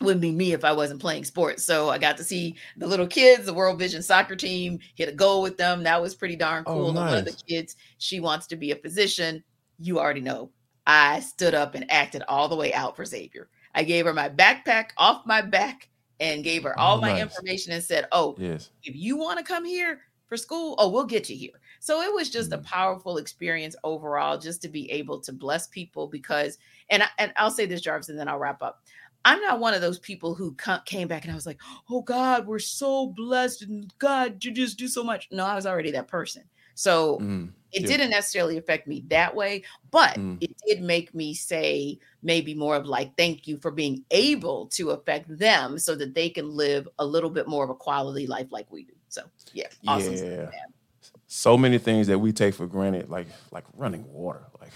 wouldn't 0.00 0.20
be 0.20 0.30
me 0.30 0.52
if 0.52 0.64
I 0.64 0.72
wasn't 0.72 1.00
playing 1.00 1.24
sports. 1.24 1.64
So 1.64 1.90
I 1.90 1.98
got 1.98 2.16
to 2.18 2.24
see 2.24 2.56
the 2.76 2.86
little 2.86 3.06
kids, 3.06 3.46
the 3.46 3.54
World 3.54 3.78
Vision 3.78 4.02
soccer 4.02 4.36
team, 4.36 4.78
hit 4.94 5.08
a 5.08 5.12
goal 5.12 5.42
with 5.42 5.56
them. 5.56 5.82
That 5.82 6.00
was 6.00 6.14
pretty 6.14 6.36
darn 6.36 6.64
oh, 6.66 6.74
cool. 6.74 6.86
Oh, 6.86 6.92
nice. 6.92 7.10
One 7.10 7.18
of 7.18 7.24
the 7.24 7.42
kids, 7.48 7.76
she 7.98 8.20
wants 8.20 8.46
to 8.48 8.56
be 8.56 8.72
a 8.72 8.76
physician. 8.76 9.42
You 9.78 9.98
already 9.98 10.20
know. 10.20 10.50
I 10.86 11.20
stood 11.20 11.54
up 11.54 11.74
and 11.74 11.90
acted 11.90 12.22
all 12.28 12.48
the 12.48 12.56
way 12.56 12.72
out 12.72 12.96
for 12.96 13.04
Xavier. 13.04 13.48
I 13.74 13.84
gave 13.84 14.06
her 14.06 14.14
my 14.14 14.28
backpack 14.28 14.90
off 14.96 15.26
my 15.26 15.42
back 15.42 15.88
and 16.20 16.42
gave 16.42 16.62
her 16.62 16.78
all 16.78 16.98
oh, 16.98 17.00
my 17.00 17.12
nice. 17.12 17.22
information 17.22 17.72
and 17.72 17.82
said, 17.82 18.06
Oh, 18.10 18.34
yes. 18.38 18.70
if 18.82 18.96
you 18.96 19.16
want 19.16 19.38
to 19.38 19.44
come 19.44 19.64
here 19.64 20.00
for 20.26 20.36
school, 20.36 20.74
oh, 20.78 20.88
we'll 20.88 21.04
get 21.04 21.28
you 21.28 21.36
here. 21.36 21.60
So 21.80 22.02
it 22.02 22.12
was 22.12 22.30
just 22.30 22.50
mm-hmm. 22.50 22.60
a 22.60 22.64
powerful 22.64 23.18
experience 23.18 23.76
overall, 23.84 24.38
just 24.38 24.62
to 24.62 24.68
be 24.68 24.90
able 24.90 25.20
to 25.20 25.32
bless 25.32 25.66
people 25.68 26.06
because, 26.06 26.58
and, 26.90 27.02
I, 27.02 27.08
and 27.18 27.32
I'll 27.36 27.50
say 27.50 27.66
this, 27.66 27.80
Jarvis, 27.80 28.08
and 28.08 28.18
then 28.18 28.28
I'll 28.28 28.38
wrap 28.38 28.62
up. 28.62 28.82
I'm 29.28 29.42
not 29.42 29.60
one 29.60 29.74
of 29.74 29.82
those 29.82 29.98
people 29.98 30.34
who 30.34 30.56
came 30.86 31.06
back 31.06 31.24
and 31.24 31.30
I 31.30 31.34
was 31.34 31.44
like, 31.44 31.60
oh 31.90 32.00
God, 32.00 32.46
we're 32.46 32.58
so 32.58 33.08
blessed 33.08 33.60
and 33.60 33.92
God, 33.98 34.42
you 34.42 34.50
just 34.52 34.78
do 34.78 34.88
so 34.88 35.04
much. 35.04 35.28
No, 35.30 35.44
I 35.44 35.54
was 35.54 35.66
already 35.66 35.90
that 35.90 36.08
person. 36.08 36.44
So 36.74 37.18
mm, 37.18 37.50
it 37.70 37.82
yeah. 37.82 37.88
didn't 37.88 38.08
necessarily 38.08 38.56
affect 38.56 38.88
me 38.88 39.04
that 39.08 39.36
way, 39.36 39.64
but 39.90 40.14
mm. 40.14 40.38
it 40.40 40.56
did 40.66 40.80
make 40.80 41.14
me 41.14 41.34
say 41.34 41.98
maybe 42.22 42.54
more 42.54 42.74
of 42.74 42.86
like, 42.86 43.18
thank 43.18 43.46
you 43.46 43.58
for 43.58 43.70
being 43.70 44.02
able 44.12 44.68
to 44.68 44.92
affect 44.92 45.36
them 45.38 45.78
so 45.78 45.94
that 45.96 46.14
they 46.14 46.30
can 46.30 46.48
live 46.50 46.88
a 46.98 47.04
little 47.04 47.28
bit 47.28 47.46
more 47.46 47.64
of 47.64 47.70
a 47.70 47.74
quality 47.74 48.26
life 48.26 48.46
like 48.50 48.72
we 48.72 48.84
do. 48.84 48.94
So 49.10 49.24
yeah, 49.52 49.68
awesome. 49.86 50.14
Yeah. 50.14 50.48
So 51.30 51.58
many 51.58 51.76
things 51.76 52.06
that 52.06 52.18
we 52.18 52.32
take 52.32 52.54
for 52.54 52.66
granted, 52.66 53.10
like 53.10 53.26
like 53.52 53.64
running 53.76 54.10
water, 54.10 54.46
like 54.60 54.72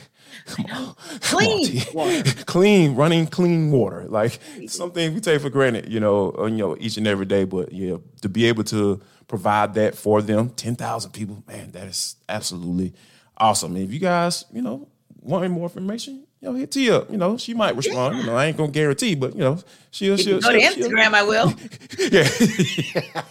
on, 0.70 0.94
clean 1.20 1.82
water. 1.94 2.22
clean 2.46 2.94
running 2.94 3.26
clean 3.26 3.70
water, 3.70 4.04
like 4.06 4.38
something 4.66 5.14
we 5.14 5.20
take 5.20 5.40
for 5.40 5.48
granted, 5.48 5.88
you 5.88 5.98
know, 5.98 6.46
you 6.46 6.58
know, 6.58 6.76
each 6.78 6.98
and 6.98 7.06
every 7.06 7.24
day. 7.24 7.44
But 7.44 7.72
yeah, 7.72 7.96
to 8.20 8.28
be 8.28 8.44
able 8.44 8.64
to 8.64 9.00
provide 9.28 9.72
that 9.74 9.94
for 9.94 10.20
them, 10.20 10.50
ten 10.50 10.76
thousand 10.76 11.12
people, 11.12 11.42
man, 11.48 11.70
that 11.70 11.86
is 11.86 12.16
absolutely 12.28 12.92
awesome. 13.38 13.74
And 13.74 13.84
if 13.84 13.90
you 13.90 13.98
guys, 13.98 14.44
you 14.52 14.60
know, 14.60 14.88
want 15.22 15.50
more 15.50 15.64
information, 15.64 16.26
you 16.42 16.48
know, 16.48 16.54
hit 16.54 16.70
T 16.70 16.90
up. 16.90 17.10
You 17.10 17.16
know, 17.16 17.38
she 17.38 17.54
might 17.54 17.76
respond. 17.76 18.16
Yeah. 18.16 18.20
You 18.20 18.26
know, 18.26 18.36
I 18.36 18.46
ain't 18.46 18.58
gonna 18.58 18.72
guarantee, 18.72 19.14
but 19.14 19.34
you 19.34 19.40
know, 19.40 19.58
she'll 19.90 20.18
she'll. 20.18 20.40
Go 20.40 20.50
she'll, 20.50 20.60
to 20.60 20.80
Instagram, 20.80 21.04
she'll, 21.04 21.14
I 21.14 21.22
will. 21.22 21.54
yeah. 22.10 23.22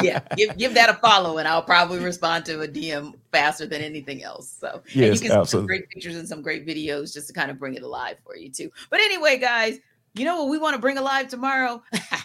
Yeah, 0.00 0.20
give 0.36 0.56
give 0.56 0.74
that 0.74 0.88
a 0.88 0.94
follow, 0.94 1.38
and 1.38 1.46
I'll 1.46 1.62
probably 1.62 1.98
respond 1.98 2.44
to 2.46 2.62
a 2.62 2.68
DM 2.68 3.14
faster 3.30 3.66
than 3.66 3.82
anything 3.82 4.22
else. 4.22 4.56
So 4.60 4.82
yes, 4.86 4.94
and 4.94 4.96
you 4.96 5.28
can 5.30 5.38
absolutely. 5.38 5.44
see 5.44 5.50
some 5.50 5.66
great 5.66 5.88
pictures 5.90 6.16
and 6.16 6.28
some 6.28 6.42
great 6.42 6.66
videos 6.66 7.12
just 7.12 7.26
to 7.28 7.32
kind 7.32 7.50
of 7.50 7.58
bring 7.58 7.74
it 7.74 7.82
alive 7.82 8.16
for 8.24 8.36
you 8.36 8.50
too. 8.50 8.70
But 8.90 9.00
anyway, 9.00 9.38
guys, 9.38 9.78
you 10.14 10.24
know 10.24 10.42
what 10.42 10.50
we 10.50 10.58
want 10.58 10.74
to 10.74 10.80
bring 10.80 10.98
alive 10.98 11.28
tomorrow? 11.28 11.82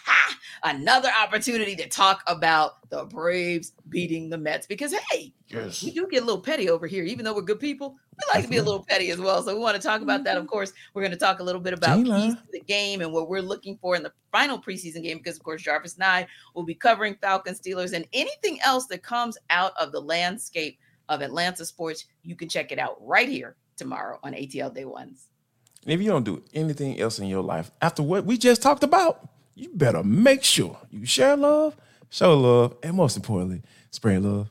Another 0.64 1.10
opportunity 1.22 1.76
to 1.76 1.88
talk 1.88 2.24
about 2.28 2.90
the 2.90 3.06
Braves 3.06 3.74
beating 3.90 4.30
the 4.30 4.38
Mets 4.38 4.68
because 4.68 4.94
hey, 5.12 5.34
yes. 5.48 5.84
we 5.84 5.92
do 5.92 6.08
get 6.08 6.24
a 6.24 6.26
little 6.26 6.42
petty 6.42 6.70
over 6.70 6.88
here, 6.88 7.04
even 7.04 7.24
though 7.24 7.34
we're 7.34 7.42
good 7.42 7.60
people. 7.60 7.98
We 8.18 8.34
like 8.34 8.44
to 8.46 8.50
be 8.50 8.58
a 8.58 8.64
little 8.64 8.84
petty 8.84 9.12
as 9.12 9.20
well. 9.20 9.44
So 9.44 9.54
we 9.54 9.60
want 9.60 9.76
to 9.76 9.82
talk 9.82 10.02
about 10.02 10.24
that. 10.24 10.38
Of 10.38 10.44
mm-hmm. 10.44 10.50
course, 10.50 10.74
we're 10.94 11.04
going 11.04 11.12
to 11.12 11.18
talk 11.18 11.40
a 11.40 11.44
little 11.44 11.62
bit 11.62 11.74
about 11.74 12.04
the 12.04 12.60
game 12.68 13.02
and 13.02 13.12
what 13.12 13.30
we're 13.30 13.42
looking 13.42 13.78
for 13.78 13.96
in 13.96 14.04
the 14.04 14.12
final 14.32 14.60
preseason 14.60 15.04
game 15.04 15.18
because, 15.18 15.38
of 15.38 15.44
course, 15.44 15.62
Jarvis 15.62 15.96
and 15.96 16.04
I 16.04 16.28
will 16.56 16.64
be 16.64 16.74
covering 16.74 17.16
Falcons, 17.22 17.62
Steelers, 17.62 17.94
and 17.94 18.06
anything 18.14 18.60
else 18.62 18.88
that 18.88 19.04
comes 19.04 19.38
out 19.50 19.74
of 19.80 19.92
the 19.92 20.02
landscape 20.02 20.80
of 21.10 21.22
Atlanta 21.22 21.64
sports. 21.64 22.06
You 22.24 22.36
can 22.36 22.50
check 22.50 22.72
it 22.72 22.80
out 22.80 22.98
right 23.02 23.30
here 23.30 23.56
tomorrow 23.76 24.20
on 24.24 24.34
ATL 24.34 24.74
Day 24.74 24.86
Ones. 24.86 25.28
And 25.84 25.94
if 25.94 26.02
you 26.02 26.10
don't 26.10 26.26
do 26.26 26.44
anything 26.54 27.00
else 27.00 27.20
in 27.20 27.28
your 27.28 27.44
life 27.44 27.72
after 27.82 28.04
what 28.04 28.26
we 28.26 28.38
just 28.38 28.62
talked 28.62 28.84
about, 28.84 29.30
you 29.56 29.70
better 29.74 30.04
make 30.04 30.44
sure 30.44 30.78
you 30.90 31.06
share 31.06 31.38
love, 31.38 31.78
show 32.10 32.38
love, 32.38 32.76
and 32.84 32.96
most 32.96 33.16
importantly, 33.16 33.62
spread 33.92 34.24
love. 34.24 34.50